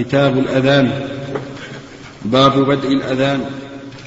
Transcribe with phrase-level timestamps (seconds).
[0.00, 1.08] كتاب الأذان
[2.24, 3.44] باب بدء الأذان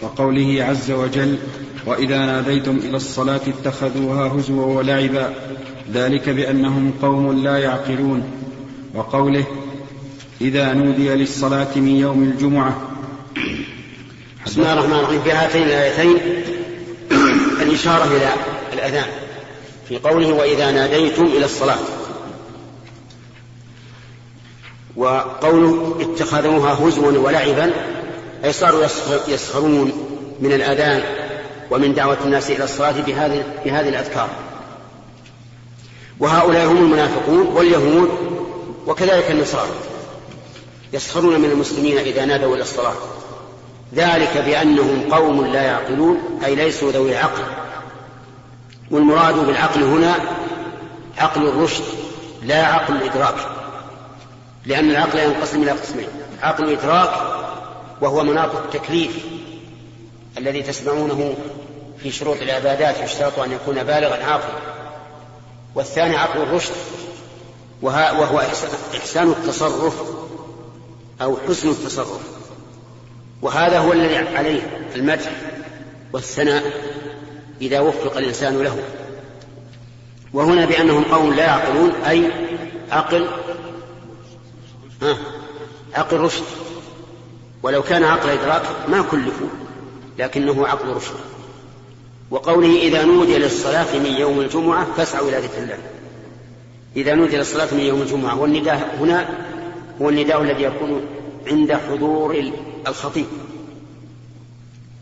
[0.02, 1.38] وقوله عز وجل
[1.86, 5.34] وإذا ناديتم إلى الصلاة اتخذوها هزوا ولعبا
[5.94, 8.24] ذلك بأنهم قوم لا يعقلون.
[8.96, 9.46] وقوله
[10.42, 12.82] إذا نودي للصلاة من يوم الجمعة.
[14.46, 15.22] بسم الله الرحمن الرحيم.
[15.22, 16.18] في هاتين الآيتين
[17.62, 18.34] الإشارة إلى
[18.74, 19.10] الأذان
[19.90, 22.03] في قوله وإذا ناديتم إلى الصلاة.
[24.98, 27.72] وقوله اتخذوها هزوا ولعبا
[28.44, 28.86] أي صاروا
[29.28, 29.92] يسخرون
[30.40, 31.04] من الأذان
[31.72, 34.30] ومن دعوة الناس إلى الصلاة بهذه بهذه الأذكار.
[36.20, 38.10] وهؤلاء هم المنافقون واليهود
[38.88, 39.70] وكذلك النصارى.
[40.94, 42.96] يسخرون من المسلمين إذا نادوا إلى الصلاة.
[43.96, 47.44] ذلك بأنهم قوم لا يعقلون أي ليسوا ذوي عقل
[48.92, 50.16] والمراد بالعقل هنا
[51.18, 51.84] عقل الرشد
[52.44, 53.36] لا عقل الإدراك.
[54.66, 56.08] لأن العقل ينقسم إلى قسمين
[56.42, 57.10] عقل الإدراك
[58.02, 59.26] وهو مناط التكليف
[60.38, 61.36] الذي تسمعونه
[62.04, 64.74] في شروط العبادات يشترط أن يكون بالغا عاقلا.
[65.76, 66.74] والثاني عقل الرشد
[67.82, 68.42] وهو
[68.98, 70.02] إحسان التصرف
[71.22, 72.22] أو حسن التصرف.
[73.42, 74.62] وهذا هو الذي عليه
[74.96, 75.32] المدح
[76.14, 76.64] والثناء
[77.62, 78.78] إذا وفق الإنسان له.
[80.34, 82.32] وهنا بأنهم قوم لا يعقلون أي
[82.92, 83.28] عقل
[85.94, 86.44] عقل رشد.
[87.64, 89.48] ولو كان عقل إدراك ما كلفوا
[90.20, 91.16] لكنه عقل رشد.
[92.32, 95.78] وقوله إذا نودي للصلاة من يوم الجمعة فاسعوا إلى ذكر الله.
[96.96, 99.30] إذا نودي للصلاة من يوم الجمعة والنداء هنا
[100.02, 101.06] هو النداء الذي يكون
[101.48, 102.52] عند حضور
[102.88, 103.26] الخطيب.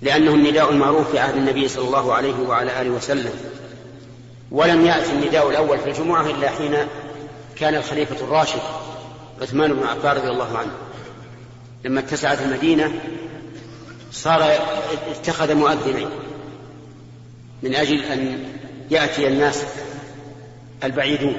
[0.01, 3.33] لأنه النداء المعروف في عهد النبي صلى الله عليه وعلى آله وسلم.
[4.51, 6.77] ولم يأتي النداء الأول في الجمعة إلا حين
[7.55, 8.61] كان الخليفة الراشد.
[9.41, 10.71] عثمان بن عفان رضي الله عنه.
[11.85, 12.91] لما اتسعت المدينة
[14.11, 14.51] صار
[15.11, 16.09] اتخذ مؤذنين
[17.63, 18.43] من أجل أن
[18.91, 19.63] يأتي الناس
[20.83, 21.35] البعيدون.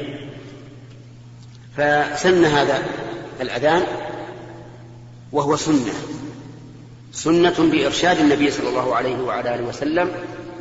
[1.77, 2.83] فسن هذا
[3.41, 3.83] الأذان
[5.33, 5.95] وهو سنة.
[7.13, 10.13] سنة بإرشاد النبي صلى الله عليه وعلى آله وسلم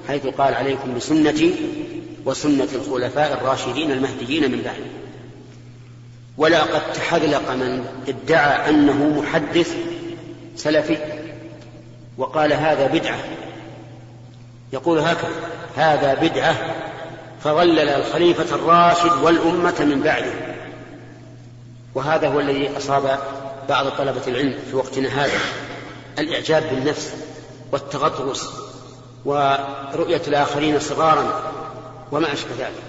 [0.08, 1.56] حيث قال عليكم بسنتي
[2.26, 4.64] وسنة الخلفاء الراشدين المهديين من
[6.42, 9.76] بعد ولقد تحذلق من ادعى أنه محدث
[10.56, 10.98] سلفي
[12.18, 13.20] وقال هذا بدعة.
[14.74, 15.30] يقول هكذا
[15.76, 16.56] هذا بدعة
[17.44, 20.32] فظلل الخليفة الراشد والأمة من بعده.
[21.96, 23.20] وهذا هو الذي أصاب
[23.70, 25.40] بعض طلبة العلم في وقتنا هذا
[26.20, 27.14] الإعجاب بالنفس
[27.72, 28.50] والتغطرس
[29.26, 31.52] ورؤية الآخرين صغارا
[32.12, 32.84] وما أشبه ذلك.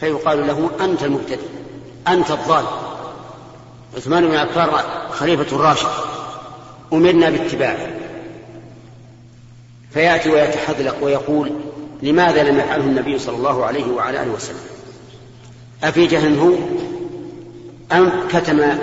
[0.00, 1.51] فيقال له أنت المبتدئ.
[2.08, 2.64] أنت الضال
[3.96, 4.68] عثمان بن عفان
[5.10, 5.88] خليفة الراشد.
[6.92, 7.88] أمرنا باتباعه.
[9.92, 11.52] فيأتي ويتحذلق ويقول
[12.02, 14.60] لماذا لم يفعله النبي صلى الله عليه وعلى آله وسلم؟
[15.84, 16.52] أفي جهل هو؟
[17.92, 18.78] أم كتم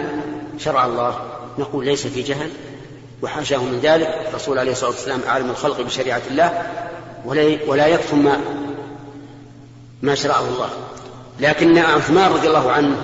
[0.57, 1.19] شرع الله؟
[1.59, 2.49] نقول ليس في جهل.
[3.21, 6.67] وحاشاه من ذلك الرسول عليه الصلاة والسلام عالم الخلق بشريعة الله
[7.67, 8.39] ولا يكتم ما
[10.01, 10.69] ما شرعه الله.
[11.39, 12.95] لكن عثمان رضي الله عنه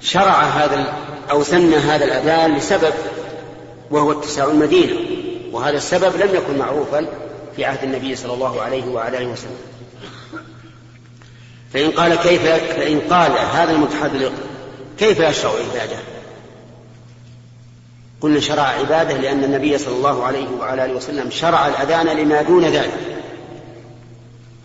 [0.00, 0.92] شرع هذا
[1.30, 2.94] أو سن هذا الأذان لسبب
[3.90, 4.96] وهو اتساع المدينة
[5.52, 7.06] وهذا السبب لم يكن معروفا
[7.56, 9.58] في عهد النبي صلى الله عليه وعلى آله وسلم
[11.72, 12.42] فإن قال كيف
[12.76, 14.32] فإن قال هذا المتحذلق
[14.98, 15.96] كيف يشرع عبادة؟
[18.20, 22.64] قلنا شرع عبادة لأن النبي صلى الله عليه وعلى آله وسلم شرع الأذان لما دون
[22.64, 22.98] ذلك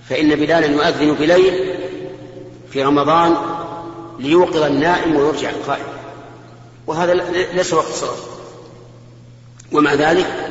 [0.10, 1.74] فإن بلالا يؤذن بليل
[2.74, 3.36] في رمضان
[4.20, 5.86] ليوقظ النائم ويرجع القائم.
[6.88, 7.14] وهذا
[7.54, 8.14] ليس وقت صلاة.
[9.72, 10.50] ومع ذلك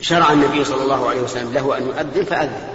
[0.00, 2.68] شرع النبي صلى الله عليه وسلم له أن يؤذن فأذن.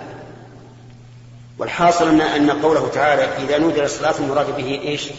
[1.59, 5.09] والحاصل أن أن قوله تعالى إذا نودي للصلاة المراد به إيش؟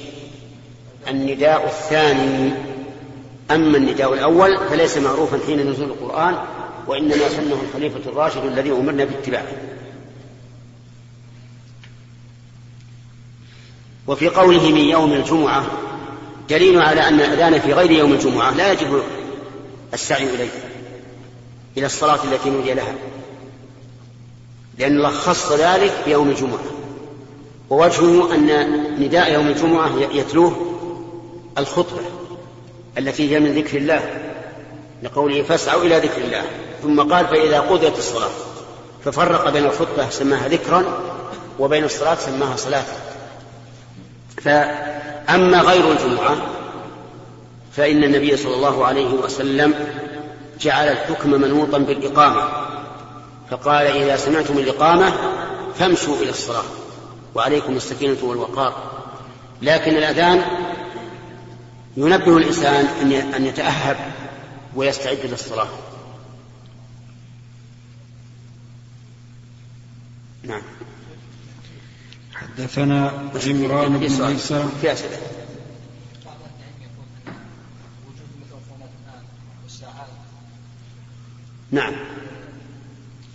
[1.09, 2.53] النداء الثاني.
[3.51, 6.35] أما النداء الأول فليس معروفا حين نزول القرآن
[6.87, 9.53] وإنما سنه الخليفة الراشد الذي أمرنا باتباعه.
[14.11, 15.65] وفي قوله من يوم الجمعة
[16.49, 19.03] دليل على أن الأذان في غير يوم الجمعة لا يجب
[19.95, 20.49] السعي إليه
[21.77, 22.95] إلى الصلاة التي نودي لها
[24.79, 26.59] لأن الله خص ذلك بيوم الجمعة.
[27.71, 28.47] ووجهه أن
[29.01, 30.57] نداء يوم الجمعة يتلوه
[31.59, 32.01] الخطبة
[32.99, 34.01] التي هي من ذكر الله
[35.03, 36.43] لقوله فاسعوا إلى ذكر الله.
[36.83, 38.31] ثم قال فإذا قضيت الصلاة
[39.05, 40.85] ففرق بين الخطبة سماها ذكرا
[41.59, 42.85] وبين الصلاة سماها صلاة.
[44.45, 46.37] فأما غير الجمعة
[47.73, 49.75] فإن النبي صلى الله عليه وسلم
[50.61, 52.43] جعل الحكم منوطا بالإقامة
[53.51, 55.13] فقال إذا سمعتم الإقامة
[55.75, 56.65] فامشوا إلى الصلاة
[57.35, 58.91] وعليكم السكينة والوقار.
[59.63, 60.43] لكن الأذان
[61.97, 62.87] ينبه الإنسان
[63.37, 63.97] أن يتأهب
[64.77, 65.69] ويستعد للصلاة.
[70.43, 70.63] نعم.
[72.61, 75.17] حدثنا عمران بن ميسرة في أسئلة.
[81.73, 81.93] نعم.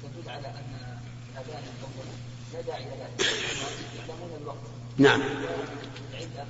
[0.04, 0.98] تدل على ان
[1.34, 2.08] الاذان الأول
[2.54, 3.26] لا داعي له
[3.98, 4.58] يعلمون الوقت
[4.98, 5.22] نعم.
[5.22, 6.46] العده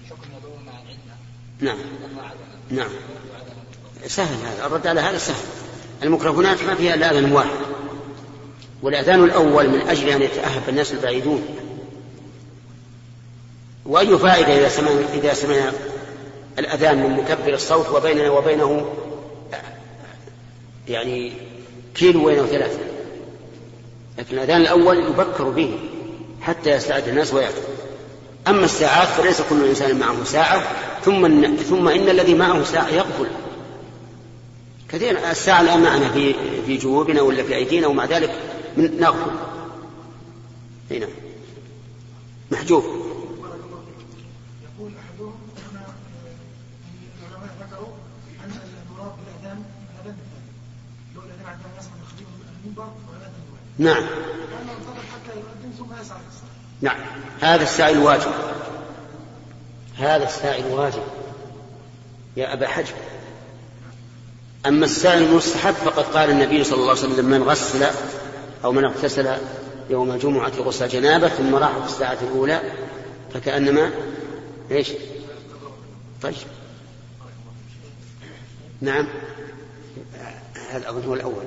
[0.00, 1.16] الحكم يدور مع العده
[1.60, 1.78] نعم.
[2.70, 2.90] نعم.
[4.06, 4.66] سهل هذا.
[4.66, 5.44] الرد على هذا سهل.
[6.02, 7.79] الميكروفونات ما فيها إلا اذان واحد.
[8.82, 11.44] والأذان الأول من أجل أن يتأهب الناس البعيدون.
[13.86, 15.72] وأي فائدة إذا سمع إذا سمع
[16.58, 18.90] الأذان من مكبر الصوت وبيننا وبينه
[20.88, 21.32] يعني
[21.94, 22.78] كيلو وين ثلاثة.
[24.18, 25.78] لكن الأذان الأول يبكر به
[26.42, 27.62] حتى يستعد الناس ويأتوا
[28.48, 30.62] أما الساعات فليس كل إنسان معه ساعة
[31.04, 33.26] ثم ثم إن الذي معه ساعة يغفل
[34.88, 36.34] كثير الساعة الآن معنا في
[36.66, 38.34] في جيوبنا ولا في أيدينا ومع ذلك
[38.76, 39.30] نغفل
[40.90, 41.06] هنا
[42.50, 42.84] محجوب.
[53.78, 54.04] نعم.
[56.80, 56.96] نعم.
[57.40, 58.32] هذا السعي الواجب
[59.98, 61.02] هذا السعي الواجب
[62.36, 62.94] يا أبا حجر.
[64.66, 67.86] أما السعي المستحب فقد قال النبي صلى الله عليه وسلم من غسل
[68.64, 69.36] أو من اغتسل
[69.90, 72.60] يوم الجمعة غسل جنابة ثم راح في الساعة الأولى
[73.34, 73.90] فكأنما
[74.70, 74.92] إيش؟
[76.22, 76.34] طيب.
[78.80, 79.08] نعم.
[80.70, 81.44] هذا أظن هو الأول.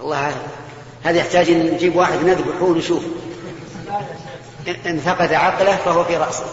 [0.00, 0.48] الله
[1.02, 3.04] هذا يحتاج إن نجيب واحد نذبحه ونشوف.
[4.86, 6.44] إن فقد عقله فهو في رأسه.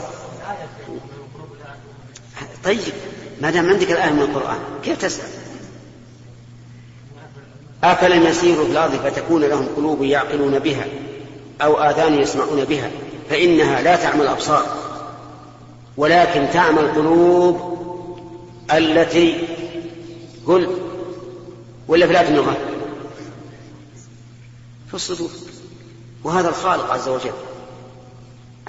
[2.63, 2.93] طيب.
[3.43, 5.29] ما دام عندك الآية من القرآن كيف تسأل؟
[7.83, 10.85] أفلم يسيروا في الأرض فتكون لهم قلوب يعقلون بها
[11.61, 12.91] أو آذان يسمعون بها
[13.29, 14.65] فإنها لا تعمى الأبصار
[15.97, 17.79] ولكن تعمى القلوب
[18.73, 19.47] التي
[20.47, 20.77] قل
[21.87, 22.57] ولا في النغة
[24.87, 25.29] في الصدور.
[26.23, 27.33] وهذا الخالق عز وجل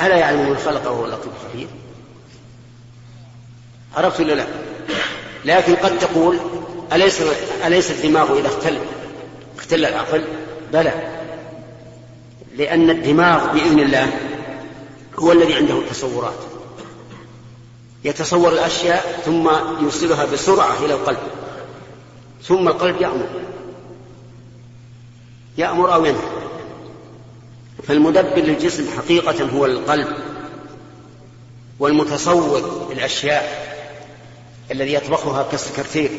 [0.03, 1.69] ألا يعلم من خلق وهو اللطيف الخبير؟
[3.97, 4.47] عرفت ولا لا؟
[5.45, 6.39] لكن قد تقول
[6.93, 7.21] أليس
[7.67, 8.79] أليس الدماغ إذا اختل
[9.59, 10.25] اختل العقل؟
[10.73, 10.93] بلى.
[12.57, 14.21] لأن الدماغ بإذن الله
[15.19, 16.39] هو الذي عنده التصورات.
[18.05, 19.51] يتصور الأشياء ثم
[19.83, 21.19] يوصلها بسرعة إلى القلب.
[22.43, 23.29] ثم القلب يأمر.
[25.59, 26.29] يأمر أو ينهى.
[27.83, 30.09] فالمدبر للجسم حقيقة هو القلب
[31.79, 33.74] والمتصور الأشياء.
[34.71, 36.11] الذي يطبخها كالسكرتير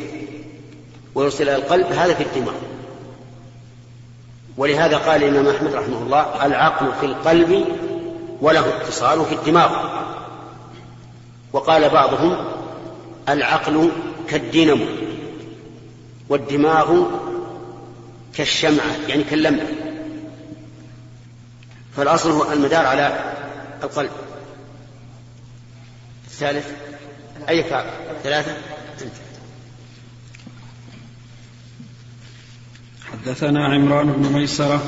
[1.40, 2.54] إلى القلب هذا في الدماغ.
[4.56, 7.64] ولهذا قال الإمام أحمد رحمه الله العقل في القلب
[8.40, 9.96] وله اتصال في الدماغ.
[11.52, 12.44] وقال بعضهم
[13.28, 13.90] العقل
[14.28, 14.86] كالدينمو
[16.28, 17.02] والدماغ
[18.34, 19.66] كالشمعة يعني كاللمبة
[21.96, 23.34] فالأصل هو المدار على
[23.82, 24.10] القلب.
[26.26, 26.85] الثالث
[27.48, 27.84] أي كعب
[28.22, 28.52] ثلاثة؟
[33.12, 34.82] حدثنا عمران بن ميسرة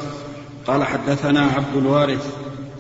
[0.66, 2.26] قال حدثنا عبد الوارث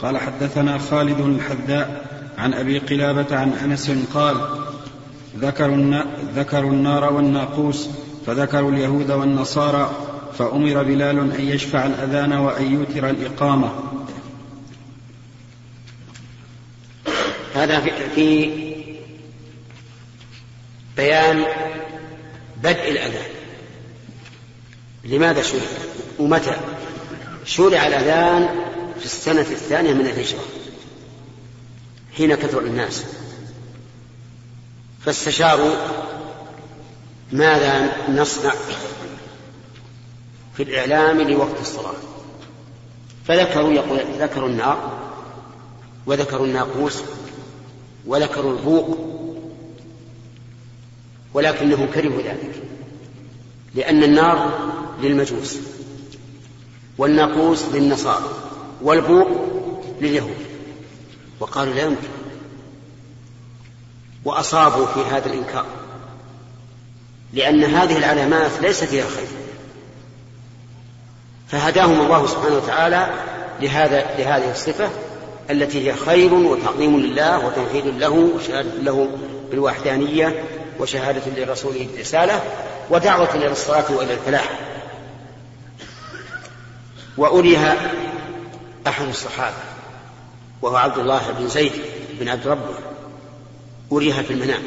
[0.02, 2.08] قال حدثنا خالد الحذاء
[2.38, 4.36] عن أبي قلابة عن أنس قال
[5.38, 6.02] ذكروا,
[6.34, 7.88] ذكروا النار والناقوس
[8.26, 9.90] فذكروا اليهود والنصارى
[10.38, 13.72] فأمر بلال أن يشفع الأذان وأن يوتر الإقامة.
[17.54, 17.80] هذا
[18.14, 18.67] في
[20.98, 21.44] بيان
[22.62, 23.30] بدء الأذان.
[25.04, 25.60] لماذا شرع؟
[26.18, 26.56] ومتى؟
[27.44, 28.48] شرع الأذان
[28.98, 30.44] في السنة الثانية من الهجرة
[32.16, 33.04] حين كثر الناس.
[35.04, 35.74] فاستشاروا
[37.32, 38.52] ماذا نصنع
[40.56, 41.94] في الإعلام لوقت الصلاة.
[43.28, 44.98] فذكروا يقول ذكروا النار
[46.06, 47.02] وذكروا الناقوس
[48.06, 49.17] وذكروا البوق
[51.38, 52.62] ولكنهم كرهوا ذلك.
[53.74, 54.52] لأن النار
[55.02, 55.58] للمجوس
[56.98, 58.30] والناقوس للنصارى
[58.82, 59.28] والبوق
[60.00, 60.36] لليهود.
[61.40, 62.08] وقالوا لا يمكن.
[64.24, 65.66] وأصابوا في هذا الإنكار
[67.32, 69.28] لأن هذه العلامات ليس فيها خير.
[71.48, 73.08] فهداهم الله سبحانه وتعالى
[73.60, 74.90] لهذا لهذه الصفة
[75.50, 79.08] التي هي خير وتعظيم لله وتوحيد له وشهادة له
[79.50, 80.44] بالوحدانية
[80.78, 82.42] وشهادة لرسوله بالرسالة
[82.90, 84.50] ودعوة إلى الصلاة وإلى الفلاح.
[87.16, 87.92] وأريها
[88.86, 89.56] أحد الصحابة
[90.62, 91.72] وهو عبد الله بن زيد
[92.20, 92.74] بن عبد ربه.
[93.92, 94.62] أريها في المنام.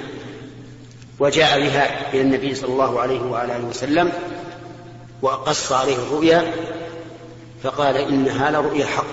[1.19, 4.11] وجاء بها إلى النبي صلى الله عليه وآله وسلم
[5.21, 6.51] وقص عليه الرؤيا
[7.63, 9.05] فقال إنها لرؤيا حق.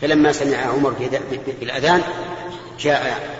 [0.00, 0.94] فلما سمع عمر
[1.60, 2.02] بالأذان
[2.80, 3.34] جاء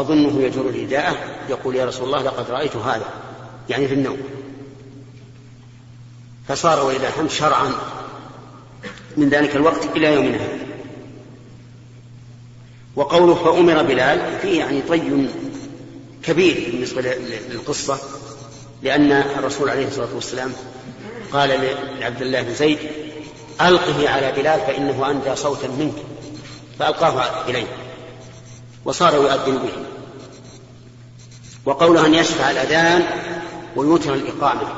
[0.00, 1.16] أظنه يجر رداءه
[1.48, 3.06] يقول يا رسول الله لقد رأيت هذا
[3.68, 4.18] يعني في النوم.
[6.48, 7.72] فصار وإلى الحمد شرعا
[9.16, 10.58] من ذلك الوقت إلى يومنا هذا.
[12.96, 15.28] وقوله فأمر بلال فيه يعني طي
[16.22, 17.02] كبير بالنسبة
[17.50, 17.98] للقصة
[18.82, 20.52] لأن الرسول عليه الصلاة والسلام
[21.32, 22.78] قال لعبد الله بن زيد
[23.60, 25.94] ألقه على بلال فإنه أندى صوتا منك
[26.78, 27.66] فألقاه إليه
[28.88, 29.72] وصار يؤذن به.
[31.64, 33.02] وقوله أن يشفع الأذان
[33.76, 34.68] ويوتر الإقامة.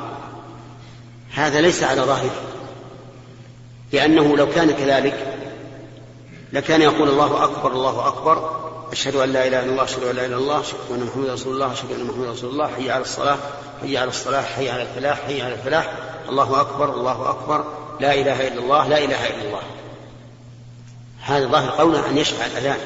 [1.33, 2.41] هذا ليس على ظاهره.
[3.91, 5.37] لأنه لو كان كذلك
[6.53, 10.25] لكان يقول الله أكبر الله أكبر أشهد أن لا إله إلا الله أشهد أن لا
[10.25, 13.01] إله إلا الله أشهد أن محمدا رسول الله أشهد أن محمدا رسول الله حي على
[13.01, 13.37] الصلاة
[13.81, 15.93] حي على الصلاة حي على الفلاح حي على الفلاح.
[16.29, 17.65] الله أكبر الله أكبر
[17.99, 19.61] لا إله إلا الله لا إله إلا الله.
[21.21, 22.79] هذا ظاهر قوله أن يشفع الأذان.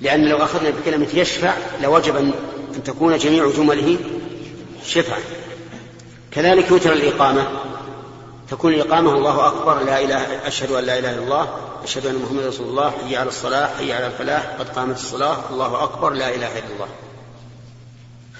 [0.00, 2.32] لأن لو أخذنا بكلمة يشفع لوجب أن
[2.84, 3.98] تكون جميع جمله
[4.86, 5.20] شفعا
[6.30, 7.48] كذلك يوتر الإقامة.
[8.50, 11.48] تكون الإقامة الله أكبر لا إله أشهد أن لا إله إلا الله
[11.84, 15.84] أشهد أن محمد رسول الله حي على الصلاة حي على الفلاح قد قامت الصلاة الله
[15.84, 16.88] أكبر لا إله إلا الله.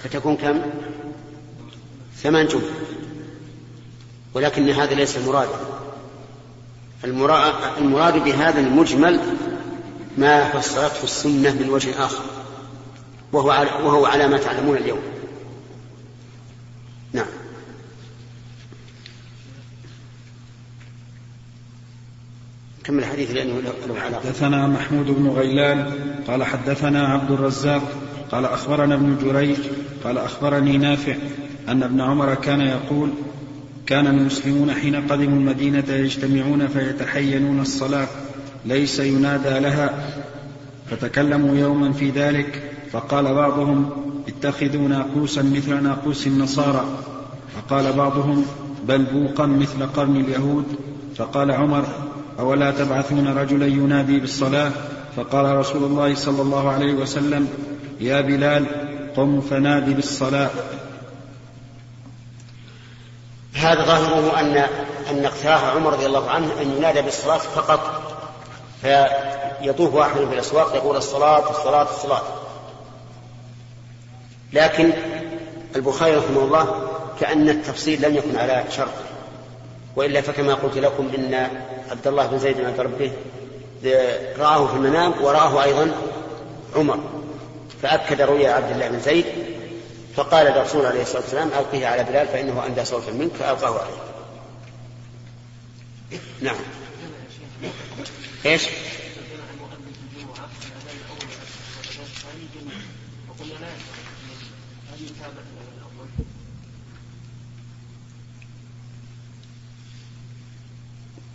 [0.03, 0.61] فتكون كم؟
[2.23, 2.61] ثمان جمل.
[4.33, 5.49] ولكن هذا ليس المراد.
[7.03, 9.19] المراد بهذا المجمل
[10.17, 12.23] ما فسرته السنة من وجه آخر
[13.33, 14.99] وهو على, وهو على ما تعلمون اليوم.
[17.13, 17.25] نعم.
[22.83, 24.27] كمل الحديث لأنه له علاقة.
[24.27, 25.93] حدثنا محمود بن غيلان
[26.27, 27.81] قال حدثنا عبد الرزاق
[28.31, 29.57] قال أخبرنا ابن جريج
[30.03, 31.15] قال أخبرني نافع
[31.69, 33.09] أن ابن عمر كان يقول
[33.85, 38.07] كان المسلمون حين قدموا المدينة يجتمعون فيتحينون الصلاة
[38.67, 39.89] ليس ينادى لها.
[40.89, 43.89] فتكلموا يوما في ذلك فقال بعضهم
[44.27, 46.85] اتخذوا ناقوسا مثل ناقوس النصارى.
[47.55, 48.45] فقال بعضهم
[48.87, 50.65] بل بوقا مثل قرن اليهود.
[51.15, 51.85] فقال عمر
[52.39, 54.71] أولا تبعثون رجلا ينادي بالصلاة؟
[55.15, 57.47] فقال رسول الله صلى الله عليه وسلم
[57.99, 58.65] يا بلال
[59.15, 60.49] قم فنادي بالصلاة.
[63.53, 64.57] هذا ظاهره أن
[65.11, 68.06] أن اقتراح عمر رضي الله عنه أن ينادى بالصلاة فقط.
[68.81, 72.21] فيطوف واحد في الأسواق يقول الصلاة الصلاة الصلاة.
[74.53, 74.93] لكن
[75.75, 78.93] البخاري رحمه الله كأن التفصيل لم يكن على شرط.
[79.95, 81.49] وإلا فكما قلت لكم إن
[81.91, 83.11] عبد الله بن زيد عند ربه
[84.39, 85.91] رآه في المنام ورآه أيضا
[86.75, 86.99] عمر.
[87.81, 89.25] فأكد رؤيا عبد الله بن زيد
[90.15, 93.97] فقال الرسول عليه الصلاة والسلام ألقه على بلال فإنه أندى صوتا منك فألقاه عليه.
[96.41, 96.55] نعم.
[98.45, 98.67] إيش؟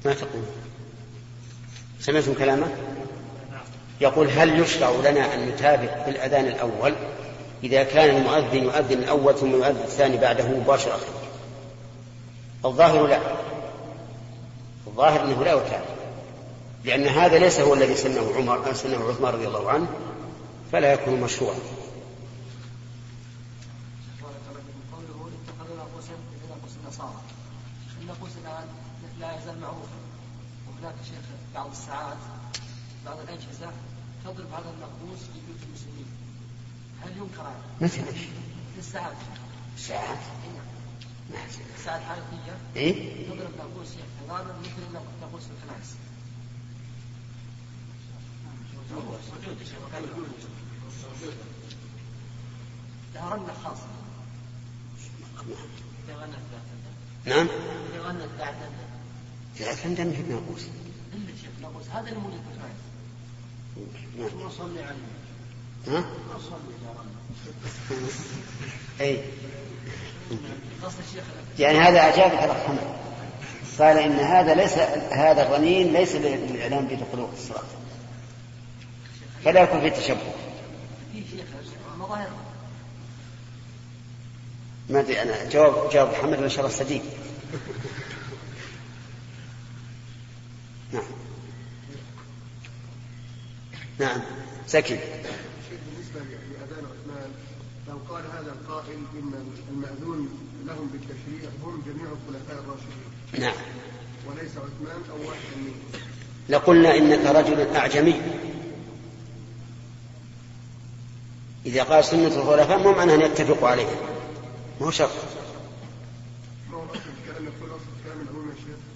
[0.05, 0.43] ما تقول؟
[2.01, 2.67] سمعتم كلامه؟
[4.01, 6.95] يقول هل يشرع لنا أن نتابع بالأذان الأول؟
[7.65, 11.01] إذا كان المؤذن يؤذن الأول ثم يؤذن الثاني بعده مباشرة.
[12.65, 13.21] الظاهر لا.
[14.87, 15.85] الظاهر أنه لا يتابع.
[16.85, 19.87] لأن هذا ليس هو الذي سنه عمر سنه عثمان رضي الله عنه
[20.73, 21.55] فلا يكون مشروعا
[29.23, 29.99] لا يزال معروفا
[30.69, 31.25] وهناك شيخ
[31.55, 32.17] بعض الساعات
[33.07, 33.71] بعض الأجهزة
[34.25, 36.07] تضرب هذا النقوص في بيوت المسلمين
[37.03, 38.21] هل ينكر هذا؟ مثل إيش؟
[38.79, 39.17] الساعات
[39.77, 40.19] الساعات؟
[41.35, 41.47] نعم
[41.79, 43.89] الساعات الحركية إيه؟ تضرب ناقوس
[44.27, 45.95] تماما مثل ناقوس الكنائس
[53.15, 53.87] لها رنة خاصة
[57.25, 57.49] نعم.
[58.07, 60.31] نعم كان دمه ابن
[61.63, 62.41] ناقوس هذا المولد
[64.19, 64.51] نعم.
[64.51, 64.99] صلي عليه.
[65.89, 66.05] ها؟
[69.01, 69.25] أي.
[71.59, 72.79] يعني هذا اعجابك على حمد
[73.79, 74.73] قال إن هذا ليس
[75.13, 77.63] هذا الرنين ليس للإعلام بدخول وقت الصلاه
[79.45, 80.33] فلا يكون في تشبه.
[84.91, 87.03] ما أدري أنا جواب جواب محمد ما شاء الله صديق.
[90.93, 91.03] نعم.
[93.99, 94.21] نعم.
[94.67, 97.31] سكن بالنسبة لاذان عثمان
[97.89, 99.33] لو قال هذا القائل ان
[99.71, 100.29] الماذون
[100.67, 103.55] لهم بالتشريع هم جميع الخلفاء الراشدين نعم.
[104.27, 106.03] وليس عثمان أو واحد منهم.
[106.49, 108.21] لقلنا إنك رجل أعجمي.
[111.67, 113.97] إذا قال سنة الخلفاء مو معناه أن يتفقوا عليها.
[114.81, 115.11] مو شرط.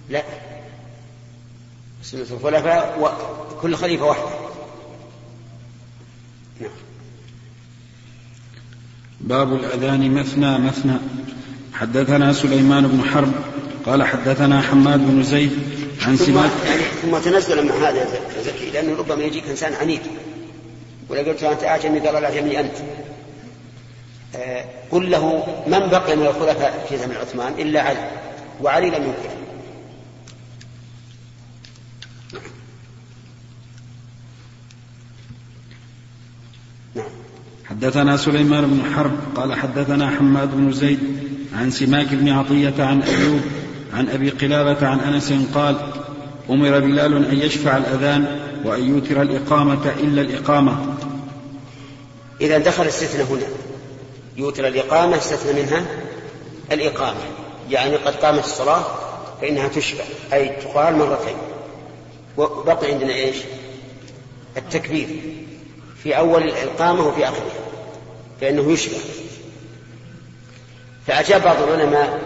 [0.09, 0.23] لا.
[2.03, 2.99] سنة الخلفاء
[3.57, 4.29] وكل خليفة واحدة.
[6.61, 6.71] نعم.
[9.21, 10.97] باب الأذان مثنى مثنى.
[11.73, 13.31] حدثنا سليمان بن حرب
[13.85, 15.51] قال حدثنا حماد بن زيد
[16.01, 20.01] عن ثم سماك يعني ثم تنزل مع هذا يا زكي لأنه ربما يجيك إنسان عنيد.
[21.09, 22.75] ولا قلت أنت أعجمي قال الأعجمي أنت.
[24.35, 28.09] آه قل له من بقي من الخلفاء في زمن عثمان إلا علي
[28.61, 29.29] وعلي لم ينكر
[36.95, 37.05] نعم.
[37.65, 40.99] حدثنا سليمان بن حرب قال حدثنا حماد بن زيد
[41.55, 43.41] عن سماك بن عطية عن أيوب
[43.93, 45.75] عن أبي قلابة عن أنس قال
[46.49, 50.96] أمر بلال أن يشفع الأذان وأن يوتر الإقامة إلا الإقامة.
[52.41, 53.47] إذا دخل استثنى هنا
[54.37, 55.85] يوتر الإقامة استثنى منها
[56.71, 57.19] الإقامة.
[57.69, 58.83] يعني قد قامت الصلاة
[59.41, 60.03] فإنها تشبع
[60.33, 61.37] أي تقال مرتين.
[62.37, 63.35] وبقي عندنا إيش؟
[64.57, 65.07] التكبير
[66.03, 67.67] في أول الإقامة وفي آخرها
[68.41, 68.97] فإنه يشبع.
[71.07, 72.21] فأجاب بعض العلماء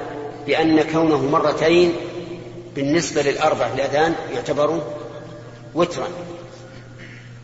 [0.47, 1.93] بأن كونه مرتين
[2.75, 4.81] بالنسبة للأربع في الأذان يعتبر
[5.75, 6.07] وترا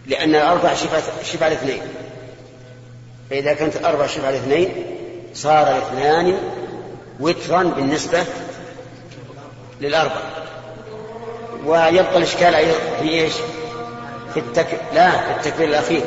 [0.07, 0.73] لأن الأربع
[1.23, 1.81] شبع الاثنين.
[3.29, 4.69] فإذا كانت الأربع شبع الاثنين
[5.33, 6.37] صار الاثنان
[7.19, 8.23] وترا بالنسبة
[9.81, 10.21] للأربع.
[11.65, 13.33] ويبقى الإشكال أيضا في إيش؟
[14.33, 14.67] في التك...
[14.93, 16.01] لا في التكبير الأخير.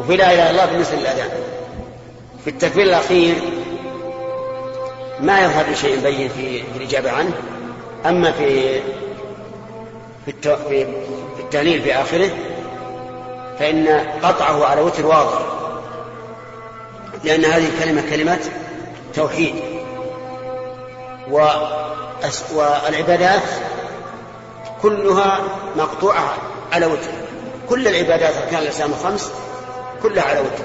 [0.00, 1.30] وفي لا إله إلا الله بالنسبة للأذان
[2.44, 3.34] في التكبير الأخير
[5.20, 7.32] ما يظهر شيء بين في الإجابة عنه.
[8.06, 8.80] أما في
[10.24, 10.48] في, الت...
[10.48, 10.84] في
[11.36, 12.30] في التهليل في آخره
[13.58, 13.88] فإن
[14.22, 15.59] قطعه على وتر واضح.
[17.24, 18.40] لأن هذه الكلمة كلمة
[19.14, 19.54] توحيد.
[22.52, 23.42] والعبادات
[24.82, 25.38] كلها
[25.76, 26.36] مقطوعة
[26.72, 27.10] على وتر
[27.68, 29.30] كل العبادات أركان الإسلام الخمس
[30.02, 30.64] كلها على وتر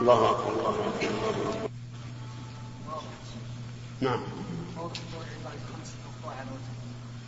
[0.00, 1.68] الله أكبر الله أكبر
[4.00, 4.22] نعم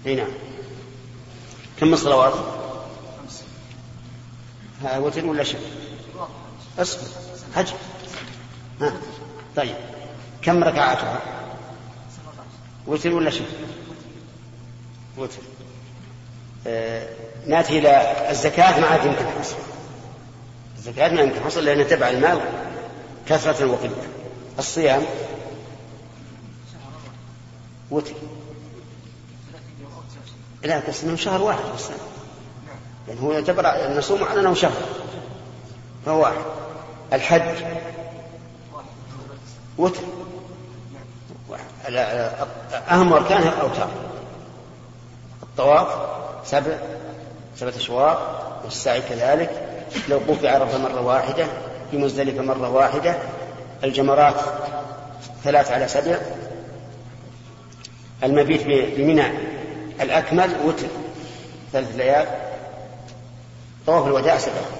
[0.07, 0.29] أي نعم
[1.81, 2.35] كم الصلوات؟
[4.83, 5.59] ها وتر ولا شك؟
[6.79, 7.09] اصبر.
[7.55, 7.69] حج
[8.81, 8.93] ها.
[9.57, 9.75] طيب.
[10.43, 11.21] كم ركعاتها؟
[12.87, 13.47] وتر ولا شك؟
[15.17, 15.39] وتر.
[16.67, 17.09] آه
[17.47, 19.57] نأتي إلى الزكاة ما عاد يمكن حصر
[20.77, 22.41] الزكاة ما يمكن حصر لأنها تبع المال
[23.29, 23.97] كثرة وقلة
[24.59, 25.03] الصيام.
[27.91, 28.13] وتر.
[30.63, 31.85] لا بس إنه شهر واحد بس
[33.09, 34.83] يعني هو يعتبر نصوم على أنه شهر.
[36.07, 36.45] فهو واحد.
[37.13, 37.65] الحج.
[39.79, 40.01] وتر
[42.89, 43.91] أهم أركانها الأوتار
[45.43, 45.89] الطواف
[46.45, 46.77] سبع
[47.57, 48.19] سبعة أشواط
[48.65, 49.51] والسعي كذلك.
[50.09, 51.47] الوقوف بعرفة مرة واحدة
[51.91, 53.17] في مزدلفة مرة واحدة
[53.85, 54.35] الجمرات
[55.45, 56.17] ثلاث على سبع.
[58.23, 58.63] المبيت
[58.99, 59.27] بمنى
[60.01, 60.87] الأكمل وتر
[61.73, 62.27] ثلاث ليال.
[63.87, 64.76] طواف الوداع سبع.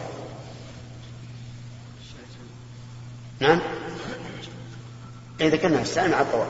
[3.41, 3.61] نعم.
[5.41, 6.49] إذا ذكرنا الساعة مع الطواف.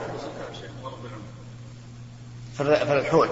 [2.58, 3.28] فالحول.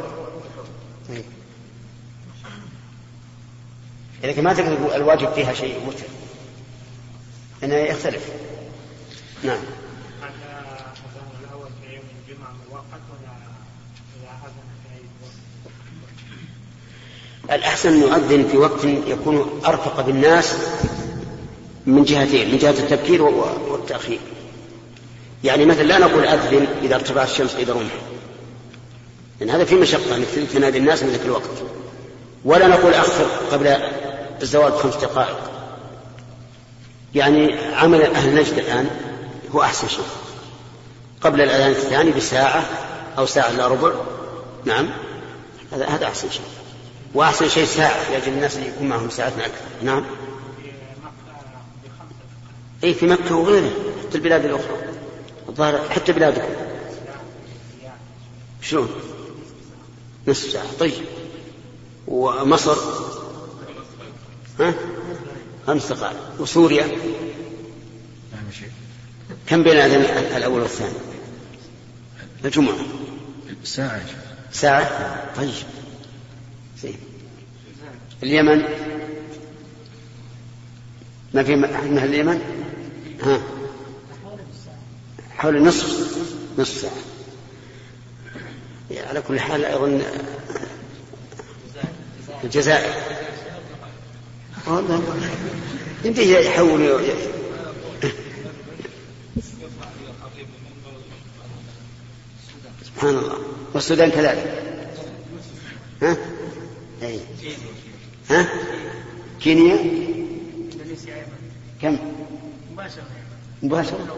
[4.22, 6.04] لكن ما تقدر الواجب فيها شيء وتر
[7.62, 8.28] لأنه يختلف.
[9.42, 9.60] نعم.
[17.52, 20.54] الأحسن أن يؤذن في وقت يكون أرفق بالناس
[21.86, 24.18] من جهتين من جهة التبكير والتأخير.
[25.44, 27.92] يعني مثلا لا نقول أذن إذا ارتفعت الشمس قيد رمح
[29.40, 31.50] يعني هذا في مشقة أنك تنادي الناس من ذاك الوقت.
[32.44, 33.66] ولا نقول أخر قبل
[34.42, 35.50] الزوال بخمس دقائق.
[37.14, 38.90] يعني عمل أهل نجد الآن
[39.54, 40.04] هو أحسن شيء.
[41.20, 42.64] قبل الأذان الثاني بساعة
[43.18, 43.92] أو ساعة إلا ربع.
[44.64, 44.90] نعم.
[45.72, 46.42] هذا هذا أحسن شيء.
[47.14, 49.64] وأحسن شيء ساعة لأجل الناس اللي يكون معهم ساعتنا أكثر.
[49.82, 50.04] نعم.
[52.84, 53.70] أي في مكة وغيره
[54.02, 54.76] حتى البلاد الأخرى.
[55.48, 56.54] الظاهر حتى بلادكم.
[58.62, 58.88] شلون؟
[60.28, 60.66] نصف ساعة.
[60.80, 60.92] طيب.
[62.06, 62.76] ومصر؟
[64.60, 64.74] ها؟
[65.66, 66.88] خمس دقائق وسوريا؟
[69.46, 70.94] كم بين الأذان الأول والثاني؟
[72.44, 72.76] الجمعة.
[73.64, 74.02] ساعة
[74.52, 75.52] ساعة؟ طيب.
[76.82, 76.98] زين.
[78.22, 78.62] اليمن؟
[81.34, 82.63] ما في من اليمن؟
[83.22, 83.40] ها
[85.36, 86.16] حول نصف
[86.58, 86.92] نصف ساعة
[89.08, 90.02] على كل حال أظن
[92.44, 92.94] الجزائر
[96.04, 97.00] يمديه يحول
[102.84, 103.38] سبحان الله
[103.74, 104.62] والسودان كذلك
[106.02, 106.16] ها؟
[107.02, 107.20] أي.
[108.30, 108.48] ها؟
[109.40, 109.78] كينيا
[111.82, 111.98] كم؟
[113.62, 114.16] مباشرة.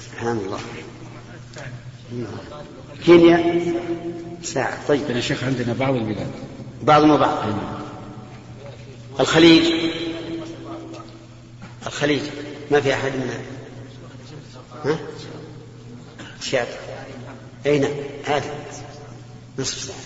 [0.00, 0.60] سبحان الله.
[3.04, 3.62] كينيا؟
[4.42, 4.86] ساعة.
[4.88, 5.10] طيب.
[5.10, 6.30] يا شيخ عندنا بعض البلاد.
[6.82, 7.38] بعض ما بعض.
[9.20, 9.64] الخليج.
[11.86, 12.22] الخليج.
[12.70, 13.44] ما في أحد من
[14.84, 14.98] ها؟
[16.40, 16.68] شاب
[17.66, 17.90] أي نعم.
[18.24, 18.54] هذا.
[19.58, 19.98] نصف ساعة.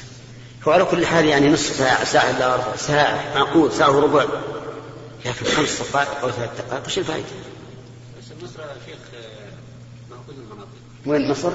[0.69, 4.27] هو على كل حال يعني نصف ساعة ساعة إلا ربع ساعة معقول ساعة وربع.
[5.27, 7.27] لكن خمس دقائق أو ثلاث دقائق وش الفائدة؟
[8.19, 8.99] بس مصر يا شيخ
[10.27, 10.69] كل المناطق
[11.07, 11.53] وين مصر؟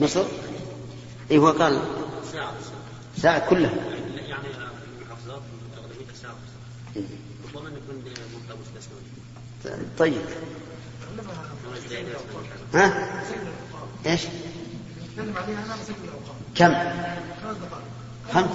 [0.00, 0.24] مصر؟
[1.30, 1.82] اي هو قال
[2.32, 2.52] ساعة
[3.16, 3.70] ساعة كلها
[4.28, 4.48] يعني
[5.00, 5.42] المحافظات
[6.22, 6.34] ساعة
[7.54, 8.04] ربما نكون
[8.60, 10.22] مستثنى طيب
[12.74, 13.22] ها؟
[14.06, 14.22] إيش؟
[16.56, 16.74] كم؟
[18.32, 18.50] خمس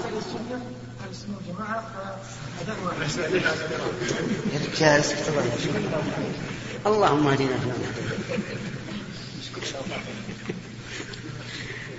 [1.48, 1.84] يا
[4.74, 5.04] رجال
[6.86, 7.58] اللهم اهدنا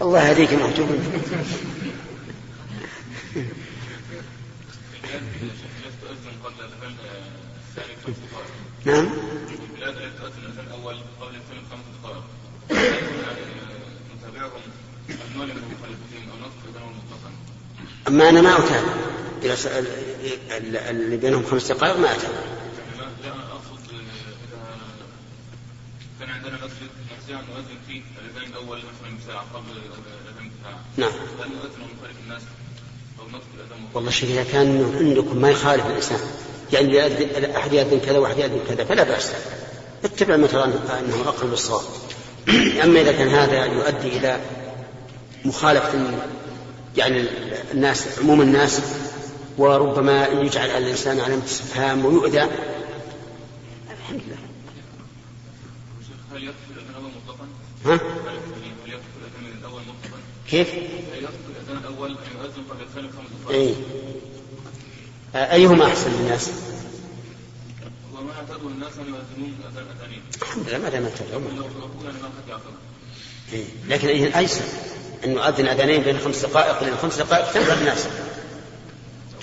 [0.02, 0.88] الله يهديك محجوب
[8.84, 9.08] نعم.
[9.74, 10.90] البلاد قبل أو
[18.08, 19.13] اما أنا ما أتابع.
[19.44, 22.28] إلى اللي بينهم خمس دقائق ما اتابع
[23.24, 24.00] لا اقصد اذا
[26.20, 26.88] كان عندنا مسجد
[27.30, 31.12] ان نؤذن فيه الاذان الأول مثلا بساعه قبل الاذان بساعه نعم.
[31.40, 32.42] هل نؤذن ونخالف الناس
[33.20, 36.18] أو نطلق الاذان والله شيخ إذا كان عندكم ما يخالف الإنسان
[36.72, 39.30] يعني أحد يأذن كذا وأحد يأذن كذا فلا بأس.
[40.04, 41.82] اتبع ما ترى انه أقرب للصواب.
[42.84, 44.40] أما إذا كان هذا يؤدي إلى
[45.44, 46.10] مخالفة
[46.96, 47.24] يعني
[47.74, 48.80] الناس عموم الناس
[49.58, 52.42] وربما يجعل الإنسان علامه استفهام ويؤذى
[53.90, 54.36] الحمد لله
[56.32, 56.52] هل
[56.90, 57.46] الأول مطلقا؟
[57.84, 60.18] ها؟ هل يدخل الاذان الأول مطلقا؟
[60.50, 63.76] كيف؟ هل يدخل الاذان الأول ان يؤذن قبل الثاني بخمس دقائق؟
[65.34, 66.50] اي أيهما أحسن للناس؟
[68.14, 70.22] وما اعتادوا الناس يؤذنون اذان اذانين.
[70.42, 71.40] الحمد لله ما دام اعتادوا.
[73.52, 73.64] إيه.
[73.88, 74.64] لكن أيسر
[75.24, 78.06] أن نؤذن أذانين بين خمس دقائق لأن خمس دقائق تنفع الناس.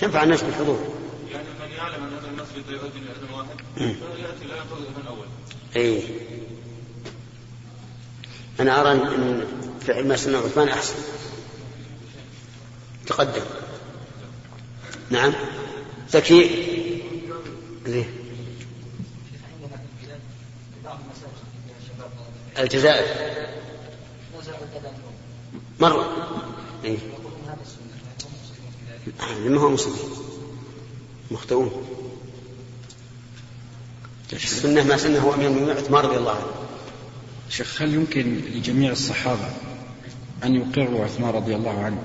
[0.01, 0.79] تنفع الناس بالحضور.
[1.31, 5.25] يعني من يعلم أن هذا المسجد يؤذن اذان واحد فياتي لا ياخذ اذان اول.
[5.75, 6.03] اي
[8.59, 9.47] أنا أرى أن
[9.81, 10.95] فعل ما سمع عثمان أحسن.
[13.07, 13.41] تقدم.
[15.09, 15.33] نعم.
[16.09, 16.49] زكي
[17.85, 18.05] ليه؟
[22.59, 23.05] الجزائر
[25.79, 26.27] مرة.
[26.83, 26.97] إيه؟
[29.45, 29.95] لما هو مسلم
[31.31, 31.71] مخطئون
[34.33, 36.51] السنة ما سنة هو أمير المؤمنين عثمان رضي الله عنه.
[37.49, 39.49] شيخ هل يمكن لجميع الصحابة
[40.43, 42.03] أن يقروا عثمان رضي الله عنه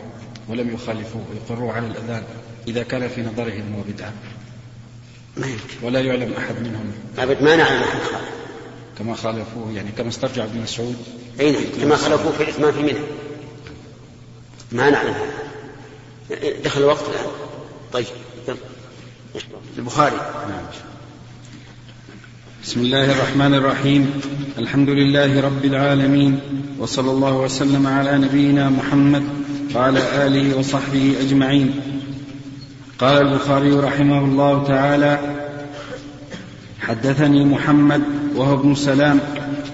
[0.48, 2.24] ولم يخالفوه ويقروا على الأذان
[2.68, 4.12] إذا كان في نظرهم هو بدعة؟
[5.37, 5.87] ما يمكن.
[5.87, 6.92] ولا يعلم أحد منهم.
[7.18, 8.30] أبد ما نعلم أحد خالف.
[8.98, 10.96] كما خالفوه يعني كما استرجع ابن مسعود.
[11.40, 13.06] أي نعم كما خالفوه في الإثمان في منه
[14.72, 15.14] ما نعلم.
[16.65, 17.05] دخل الوقت.
[17.09, 17.27] الآن
[17.93, 18.07] طيب
[19.79, 20.17] البخاري.
[22.65, 24.21] بسم الله الرحمن الرحيم.
[24.59, 26.41] الحمد لله رب العالمين
[26.79, 29.25] وصلى الله وسلم على نبينا محمد
[29.75, 31.81] وعلى آله وصحبه أجمعين.
[32.99, 35.19] قال البخاري رحمه الله تعالى
[36.81, 38.03] حدثني محمد
[38.35, 39.21] وهو ابن سلام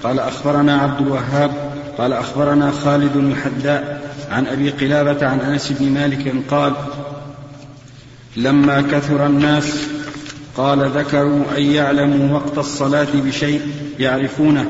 [0.02, 4.01] قال أخبرنا عبد الوهاب قال أخبرنا خالد الحداء
[4.32, 6.72] عن أبي قلابة عن أنس بن مالك قال
[8.36, 9.86] لما كثر الناس
[10.56, 13.60] قال ذكروا أن يعلموا وقت الصلاة بشيء
[13.98, 14.66] يعرفونه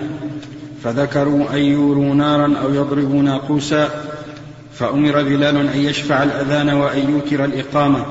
[0.85, 3.90] فذكروا أن يوروا نارا أو يضربوا ناقوسا
[4.79, 8.07] فأمر بلال أن يشفع الأذان وأن يوتر الإقامة.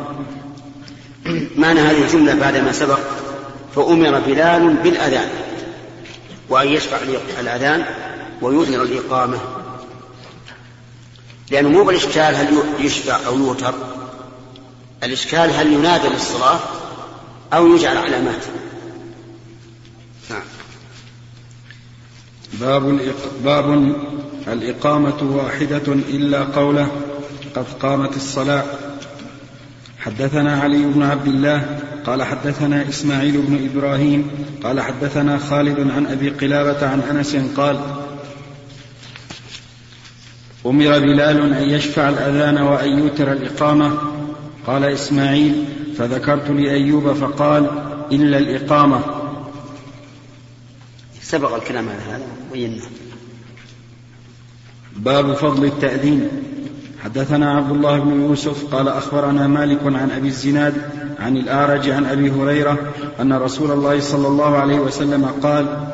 [1.58, 3.00] معنى هذه الجملة بعد ما سبق
[3.76, 5.28] فأمر بلال بالأذان
[6.50, 6.98] وأن يشفع
[7.40, 7.84] الأذان
[8.42, 9.38] ويوتر الإقامة.
[11.52, 13.74] لأنه مو بالإشكال هل يشفع أو يوتر.
[15.04, 16.60] الإشكال هل ينادى للصلاة
[17.54, 18.46] أو يجعل علامات
[20.30, 20.42] نعم
[22.54, 23.00] باب
[23.44, 23.96] باب
[24.48, 26.88] الإقامة واحدة إلا قوله
[27.56, 28.64] قد قامت الصلاة.
[30.00, 34.32] حدثنا علي بن عبد الله قال حدثنا إسماعيل بن إبراهيم
[34.64, 38.01] قال حدثنا خالد عن أبي قلابة عن أنس قال
[40.66, 43.92] أمر بلال أن يشفع الأذان وأن يوتر الإقامة.
[44.68, 45.66] قال إسماعيل
[45.98, 47.70] فذكرت لأيوب فقال
[48.12, 49.00] إلا الإقامة.
[51.22, 52.84] سبق الكلام على هذا وينه
[54.96, 56.30] باب فضل التأذين.
[57.04, 60.74] حدثنا عبد الله بن يوسف قال أخبرنا مالك عن أبي الزناد
[61.20, 62.78] عن الأعرج عن أبي هريرة
[63.22, 65.88] أن رسول الله صلى الله عليه وسلم قال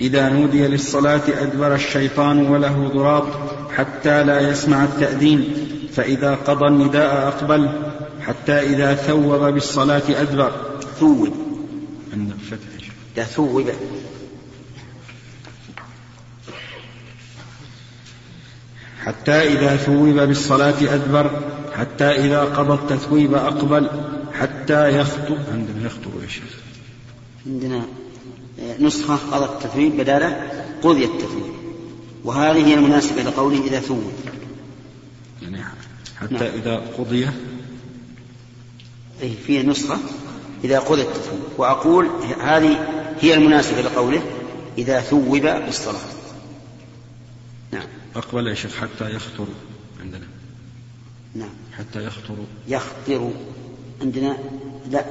[0.00, 3.24] إذا نودي للصلاة أدبر الشيطان وله ضراب
[3.76, 5.54] حتى لا يسمع التأذين
[5.92, 7.70] فإذا قضى النداء أقبل
[8.20, 10.52] حتى إذا ثوب بالصلاة أدبر.
[11.00, 11.28] ثوب.
[12.12, 13.26] عند الفتح.
[13.26, 13.70] ثوب.
[19.04, 21.30] حتى إذا ثوب بالصلاة أدبر
[21.74, 23.90] حتى إذا قضى التثويب أقبل
[24.32, 25.38] حتى يخطب.
[25.52, 26.56] عندنا يخطب يا شيخ.
[27.46, 27.82] عندنا
[28.80, 30.50] نسخة قضى التثويب بدالة
[30.82, 31.52] قضي التثويب
[32.24, 34.12] وهذه هي المناسبة لقوله إذا ثوب.
[35.42, 35.64] يعني
[36.20, 36.42] حتى نعم.
[36.42, 37.28] إذا قضي؟
[39.22, 39.98] أي فيه نسخة
[40.64, 42.86] إذا قضي التثويب وأقول هذه
[43.20, 44.22] هي المناسبة لقوله
[44.78, 46.00] إذا ثوب بالصلاة.
[47.72, 47.86] نعم.
[48.16, 49.46] أقبل يا شيخ حتى يخطر
[50.00, 50.26] عندنا.
[51.34, 51.54] نعم.
[51.78, 52.36] حتى يخطر.
[52.68, 53.30] يخطر
[54.02, 54.38] عندنا؟
[54.90, 55.04] لا